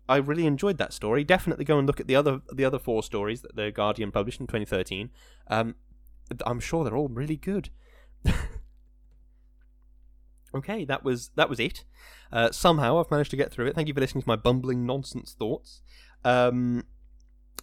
I 0.08 0.17
really 0.17 0.45
enjoyed 0.45 0.78
that 0.78 0.93
story. 0.93 1.23
Definitely 1.23 1.65
go 1.65 1.78
and 1.78 1.86
look 1.86 1.99
at 1.99 2.08
the 2.08 2.15
other 2.15 2.41
the 2.54 2.65
other 2.65 2.80
four 2.80 3.04
stories 3.04 3.41
that 3.41 3.56
the 3.56 3.71
Guardian 3.71 4.12
published 4.12 4.39
in 4.39 4.47
2013. 4.47 5.10
Um, 5.47 5.75
I'm 6.45 6.60
sure 6.60 6.84
they're 6.84 6.95
all 6.95 7.10
really 7.10 7.36
good. 7.36 7.69
okay, 10.53 10.85
that 10.85 11.03
was 11.03 11.31
that 11.35 11.49
was 11.49 11.59
it. 11.59 11.85
Uh, 12.31 12.51
somehow 12.51 12.99
I've 12.99 13.12
managed 13.12 13.31
to 13.31 13.38
get 13.38 13.51
through 13.51 13.67
it. 13.67 13.75
Thank 13.75 13.88
you 13.88 13.93
for 13.93 13.99
listening 13.99 14.23
to 14.23 14.27
my 14.27 14.35
bumbling 14.35 14.85
nonsense 14.85 15.33
thoughts. 15.38 15.81
Um, 16.23 16.85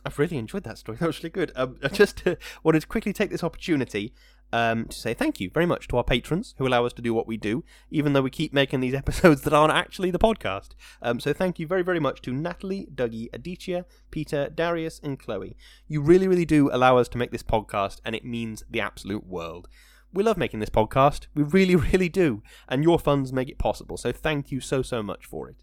I've 0.05 0.19
really 0.19 0.39
enjoyed 0.39 0.65
that 0.65 0.79
story. 0.79 0.99
That 1.01 1.07
was 1.07 1.19
really 1.19 1.31
good. 1.31 1.53
Um, 1.57 1.77
I 1.83 1.89
just 2.03 2.27
uh, 2.27 2.37
wanted 2.63 2.81
to 2.81 2.87
quickly 2.87 3.13
take 3.13 3.31
this 3.31 3.45
opportunity 3.45 4.13
um, 4.53 4.87
to 4.87 4.97
say 4.97 5.13
thank 5.13 5.41
you 5.41 5.51
very 5.51 5.67
much 5.67 5.89
to 5.89 5.97
our 5.97 6.05
patrons 6.05 6.55
who 6.59 6.67
allow 6.67 6.87
us 6.87 6.93
to 6.95 7.03
do 7.03 7.13
what 7.13 7.27
we 7.27 7.37
do, 7.37 7.65
even 7.91 8.13
though 8.13 8.23
we 8.23 8.31
keep 8.31 8.53
making 8.53 8.81
these 8.81 8.95
episodes 9.03 9.43
that 9.43 9.53
aren't 9.53 9.73
actually 9.73 10.11
the 10.11 10.19
podcast. 10.19 10.71
Um, 11.03 11.19
so 11.21 11.33
thank 11.33 11.59
you 11.59 11.67
very, 11.67 11.83
very 11.83 12.01
much 12.01 12.23
to 12.23 12.33
Natalie, 12.33 12.89
Dougie, 12.95 13.29
Aditya, 13.33 13.85
Peter, 14.11 14.49
Darius, 14.49 15.01
and 15.03 15.19
Chloe. 15.19 15.57
You 15.89 16.01
really, 16.01 16.29
really 16.29 16.45
do 16.45 16.71
allow 16.73 16.99
us 16.99 17.09
to 17.09 17.19
make 17.19 17.33
this 17.33 17.43
podcast, 17.43 18.01
and 18.05 18.15
it 18.15 18.25
means 18.25 18.63
the 18.71 18.81
absolute 18.81 19.27
world. 19.27 19.69
We 20.17 20.23
love 20.23 20.39
making 20.39 20.61
this 20.61 20.71
podcast. 20.71 21.27
We 21.35 21.43
really, 21.43 21.77
really 21.93 22.09
do. 22.09 22.43
And 22.69 22.83
your 22.83 22.99
funds 22.99 23.35
make 23.35 23.51
it 23.51 23.59
possible. 23.59 23.99
So 23.99 24.13
thank 24.13 24.51
you 24.51 24.61
so, 24.61 24.81
so 24.81 25.03
much 25.03 25.27
for 25.27 25.51
it. 25.51 25.63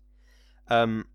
Um, 0.69 1.07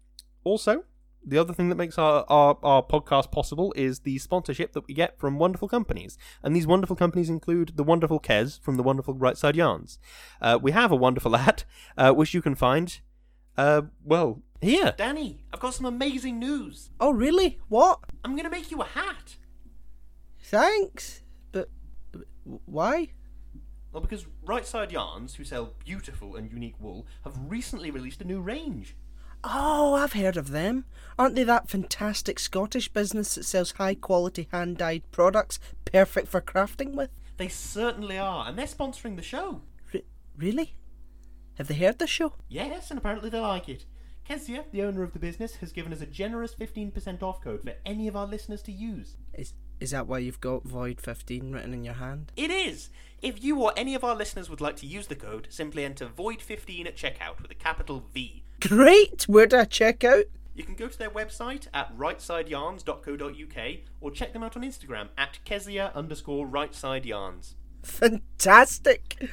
also, 0.42 0.82
the 1.24 1.38
other 1.38 1.52
thing 1.52 1.68
that 1.68 1.76
makes 1.76 1.98
our, 1.98 2.24
our, 2.28 2.58
our 2.64 2.82
podcast 2.82 3.30
possible 3.30 3.72
is 3.76 4.00
the 4.00 4.18
sponsorship 4.18 4.72
that 4.72 4.88
we 4.88 4.94
get 4.94 5.20
from 5.20 5.38
wonderful 5.38 5.68
companies. 5.68 6.18
And 6.42 6.56
these 6.56 6.66
wonderful 6.66 6.96
companies 6.96 7.28
include 7.28 7.76
the 7.76 7.84
wonderful 7.84 8.18
Kez 8.18 8.60
from 8.60 8.76
the 8.76 8.82
wonderful 8.82 9.14
Right 9.14 9.36
Side 9.36 9.54
Yarns. 9.54 10.00
Uh, 10.42 10.58
we 10.60 10.72
have 10.72 10.90
a 10.90 10.96
wonderful 10.96 11.36
ad, 11.36 11.62
uh, 11.96 12.12
which 12.12 12.34
you 12.34 12.42
can 12.42 12.56
find, 12.56 13.00
uh, 13.56 13.82
well, 14.04 14.42
here. 14.60 14.94
Danny, 14.96 15.44
I've 15.54 15.60
got 15.60 15.74
some 15.74 15.86
amazing 15.86 16.40
news. 16.40 16.90
Oh, 16.98 17.12
really? 17.12 17.60
What? 17.68 18.00
I'm 18.24 18.32
going 18.32 18.44
to 18.44 18.50
make 18.50 18.72
you 18.72 18.80
a 18.80 18.84
hat. 18.84 19.36
Thanks. 20.42 21.22
But, 21.52 21.68
but 22.10 22.22
why? 22.64 23.10
Well, 23.92 24.02
because 24.02 24.26
Right 24.44 24.66
Side 24.66 24.92
Yarns, 24.92 25.34
who 25.34 25.44
sell 25.44 25.74
beautiful 25.84 26.36
and 26.36 26.50
unique 26.50 26.78
wool, 26.78 27.06
have 27.24 27.38
recently 27.48 27.90
released 27.90 28.20
a 28.20 28.26
new 28.26 28.40
range. 28.40 28.96
Oh, 29.44 29.94
I've 29.94 30.14
heard 30.14 30.36
of 30.36 30.50
them. 30.50 30.84
Aren't 31.18 31.36
they 31.36 31.44
that 31.44 31.70
fantastic 31.70 32.38
Scottish 32.38 32.88
business 32.88 33.34
that 33.34 33.44
sells 33.44 33.72
high 33.72 33.94
quality 33.94 34.48
hand 34.50 34.78
dyed 34.78 35.04
products 35.12 35.58
perfect 35.84 36.28
for 36.28 36.40
crafting 36.40 36.94
with? 36.94 37.10
They 37.36 37.48
certainly 37.48 38.18
are, 38.18 38.48
and 38.48 38.58
they're 38.58 38.66
sponsoring 38.66 39.16
the 39.16 39.22
show. 39.22 39.62
R- 39.94 40.00
really? 40.36 40.76
Have 41.56 41.68
they 41.68 41.74
heard 41.74 41.98
the 41.98 42.06
show? 42.06 42.34
Yes, 42.48 42.90
and 42.90 42.98
apparently 42.98 43.30
they 43.30 43.40
like 43.40 43.68
it. 43.68 43.84
Kezia, 44.24 44.64
the 44.72 44.82
owner 44.82 45.02
of 45.02 45.12
the 45.12 45.18
business, 45.18 45.56
has 45.56 45.72
given 45.72 45.92
us 45.92 46.02
a 46.02 46.06
generous 46.06 46.54
15% 46.54 47.22
off 47.22 47.40
code 47.40 47.62
for 47.62 47.74
any 47.86 48.08
of 48.08 48.16
our 48.16 48.26
listeners 48.26 48.60
to 48.62 48.72
use. 48.72 49.16
Is 49.32 49.54
is 49.80 49.90
that 49.90 50.06
why 50.06 50.18
you've 50.18 50.40
got 50.40 50.64
Void 50.64 51.00
15 51.00 51.52
written 51.52 51.74
in 51.74 51.84
your 51.84 51.94
hand? 51.94 52.32
It 52.36 52.50
is! 52.50 52.90
If 53.20 53.42
you 53.42 53.60
or 53.60 53.72
any 53.76 53.94
of 53.94 54.04
our 54.04 54.14
listeners 54.14 54.48
would 54.48 54.60
like 54.60 54.76
to 54.76 54.86
use 54.86 55.08
the 55.08 55.16
code, 55.16 55.48
simply 55.50 55.84
enter 55.84 56.06
Void15 56.06 56.86
at 56.86 56.96
checkout 56.96 57.40
with 57.42 57.50
a 57.50 57.54
capital 57.54 58.04
V. 58.14 58.44
Great! 58.60 59.24
Where 59.28 59.46
do 59.46 59.58
I 59.58 59.64
check 59.64 60.04
out? 60.04 60.24
You 60.54 60.64
can 60.64 60.74
go 60.74 60.88
to 60.88 60.98
their 60.98 61.10
website 61.10 61.68
at 61.72 61.96
rightsideyarns.co.uk 61.96 63.76
or 64.00 64.10
check 64.10 64.32
them 64.32 64.42
out 64.42 64.56
on 64.56 64.62
Instagram 64.62 65.08
at 65.16 65.38
Kezia 65.44 65.92
underscore 65.94 66.46
rightsideyarns. 66.46 67.54
Fantastic! 67.82 69.28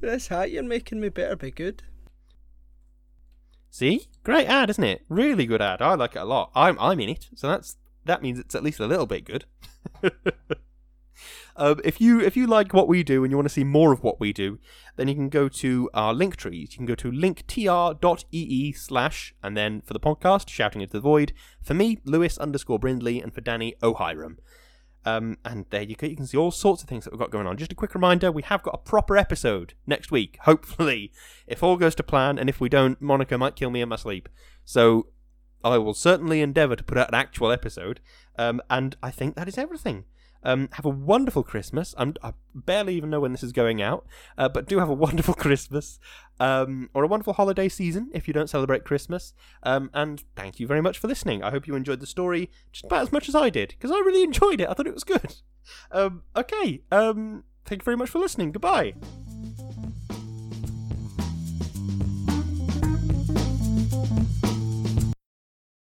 This 0.00 0.28
hat 0.28 0.50
you're 0.50 0.62
making 0.62 1.00
me 1.00 1.08
better 1.10 1.36
be 1.36 1.50
good. 1.50 1.82
See? 3.70 4.08
Great 4.24 4.46
ad, 4.46 4.70
isn't 4.70 4.84
it? 4.84 5.04
Really 5.08 5.46
good 5.46 5.62
ad. 5.62 5.80
I 5.82 5.94
like 5.94 6.16
it 6.16 6.20
a 6.20 6.24
lot. 6.24 6.50
I'm 6.54 6.78
I'm 6.78 7.00
in 7.00 7.08
it, 7.08 7.28
so 7.34 7.48
that's 7.48 7.76
that 8.04 8.22
means 8.22 8.38
it's 8.38 8.54
at 8.54 8.62
least 8.62 8.80
a 8.80 8.86
little 8.86 9.06
bit 9.06 9.24
good. 9.24 9.44
um, 11.56 11.80
if 11.84 12.00
you 12.00 12.20
if 12.20 12.36
you 12.36 12.46
like 12.46 12.72
what 12.72 12.88
we 12.88 13.02
do 13.02 13.24
and 13.24 13.30
you 13.30 13.36
want 13.36 13.48
to 13.48 13.54
see 13.54 13.64
more 13.64 13.92
of 13.92 14.02
what 14.02 14.20
we 14.20 14.32
do, 14.32 14.58
then 14.96 15.08
you 15.08 15.14
can 15.14 15.28
go 15.28 15.48
to 15.48 15.90
our 15.94 16.12
link 16.12 16.36
trees. 16.36 16.70
You 16.72 16.78
can 16.78 16.86
go 16.86 16.94
to 16.94 17.10
linktr.ee 17.10 18.72
slash 18.72 19.34
and 19.42 19.56
then 19.56 19.80
for 19.82 19.92
the 19.92 20.00
podcast, 20.00 20.48
shouting 20.48 20.80
into 20.80 20.92
the 20.92 21.00
void. 21.00 21.32
For 21.62 21.74
me, 21.74 21.98
Lewis 22.04 22.38
underscore 22.38 22.78
Brindley, 22.78 23.20
and 23.20 23.34
for 23.34 23.40
Danny, 23.40 23.74
O'Hiram. 23.82 24.38
Um, 25.04 25.38
and 25.44 25.66
there 25.70 25.82
you 25.82 25.96
go. 25.96 26.06
You 26.06 26.16
can 26.16 26.26
see 26.26 26.38
all 26.38 26.52
sorts 26.52 26.82
of 26.82 26.88
things 26.88 27.04
that 27.04 27.12
we've 27.12 27.18
got 27.18 27.32
going 27.32 27.46
on. 27.46 27.56
Just 27.56 27.72
a 27.72 27.76
quick 27.76 27.94
reminder: 27.94 28.30
we 28.30 28.42
have 28.42 28.62
got 28.62 28.74
a 28.74 28.78
proper 28.78 29.16
episode 29.16 29.74
next 29.86 30.10
week. 30.10 30.38
Hopefully, 30.42 31.12
if 31.46 31.62
all 31.62 31.76
goes 31.76 31.94
to 31.96 32.02
plan, 32.02 32.38
and 32.38 32.48
if 32.48 32.60
we 32.60 32.68
don't, 32.68 33.00
Monica 33.00 33.36
might 33.36 33.56
kill 33.56 33.70
me 33.70 33.80
in 33.80 33.88
my 33.88 33.96
sleep. 33.96 34.28
So 34.64 35.08
I 35.64 35.78
will 35.78 35.94
certainly 35.94 36.40
endeavour 36.40 36.76
to 36.76 36.84
put 36.84 36.98
out 36.98 37.08
an 37.08 37.14
actual 37.14 37.52
episode. 37.52 38.00
Um, 38.38 38.60
and 38.70 38.96
I 39.02 39.10
think 39.10 39.36
that 39.36 39.48
is 39.48 39.58
everything. 39.58 40.04
Um, 40.44 40.68
have 40.72 40.84
a 40.84 40.90
wonderful 40.90 41.44
Christmas. 41.44 41.94
I'm, 41.96 42.14
i 42.22 42.32
barely 42.52 42.96
even 42.96 43.10
know 43.10 43.20
when 43.20 43.30
this 43.30 43.44
is 43.44 43.52
going 43.52 43.80
out, 43.80 44.06
uh, 44.36 44.48
but 44.48 44.66
do 44.66 44.80
have 44.80 44.88
a 44.88 44.94
wonderful 45.06 45.34
Christmas 45.34 46.00
um, 46.40 46.90
or 46.94 47.04
a 47.04 47.06
wonderful 47.06 47.34
holiday 47.34 47.68
season 47.68 48.10
if 48.12 48.26
you 48.26 48.34
don't 48.34 48.50
celebrate 48.50 48.84
Christmas. 48.84 49.34
Um, 49.62 49.90
and 49.94 50.24
thank 50.34 50.58
you 50.58 50.66
very 50.66 50.80
much 50.80 50.98
for 50.98 51.06
listening. 51.06 51.44
I 51.44 51.50
hope 51.50 51.66
you 51.66 51.76
enjoyed 51.76 52.00
the 52.00 52.06
story 52.06 52.50
just 52.72 52.86
about 52.86 53.02
as 53.02 53.12
much 53.12 53.28
as 53.28 53.36
I 53.36 53.50
did 53.50 53.68
because 53.68 53.92
I 53.92 53.98
really 53.98 54.24
enjoyed 54.24 54.60
it. 54.60 54.68
I 54.68 54.74
thought 54.74 54.88
it 54.88 54.94
was 54.94 55.04
good. 55.04 55.36
Um, 55.92 56.22
okay. 56.34 56.82
Um, 56.90 57.44
thank 57.64 57.82
you 57.82 57.84
very 57.84 57.96
much 57.96 58.10
for 58.10 58.18
listening. 58.18 58.50
Goodbye. 58.50 58.94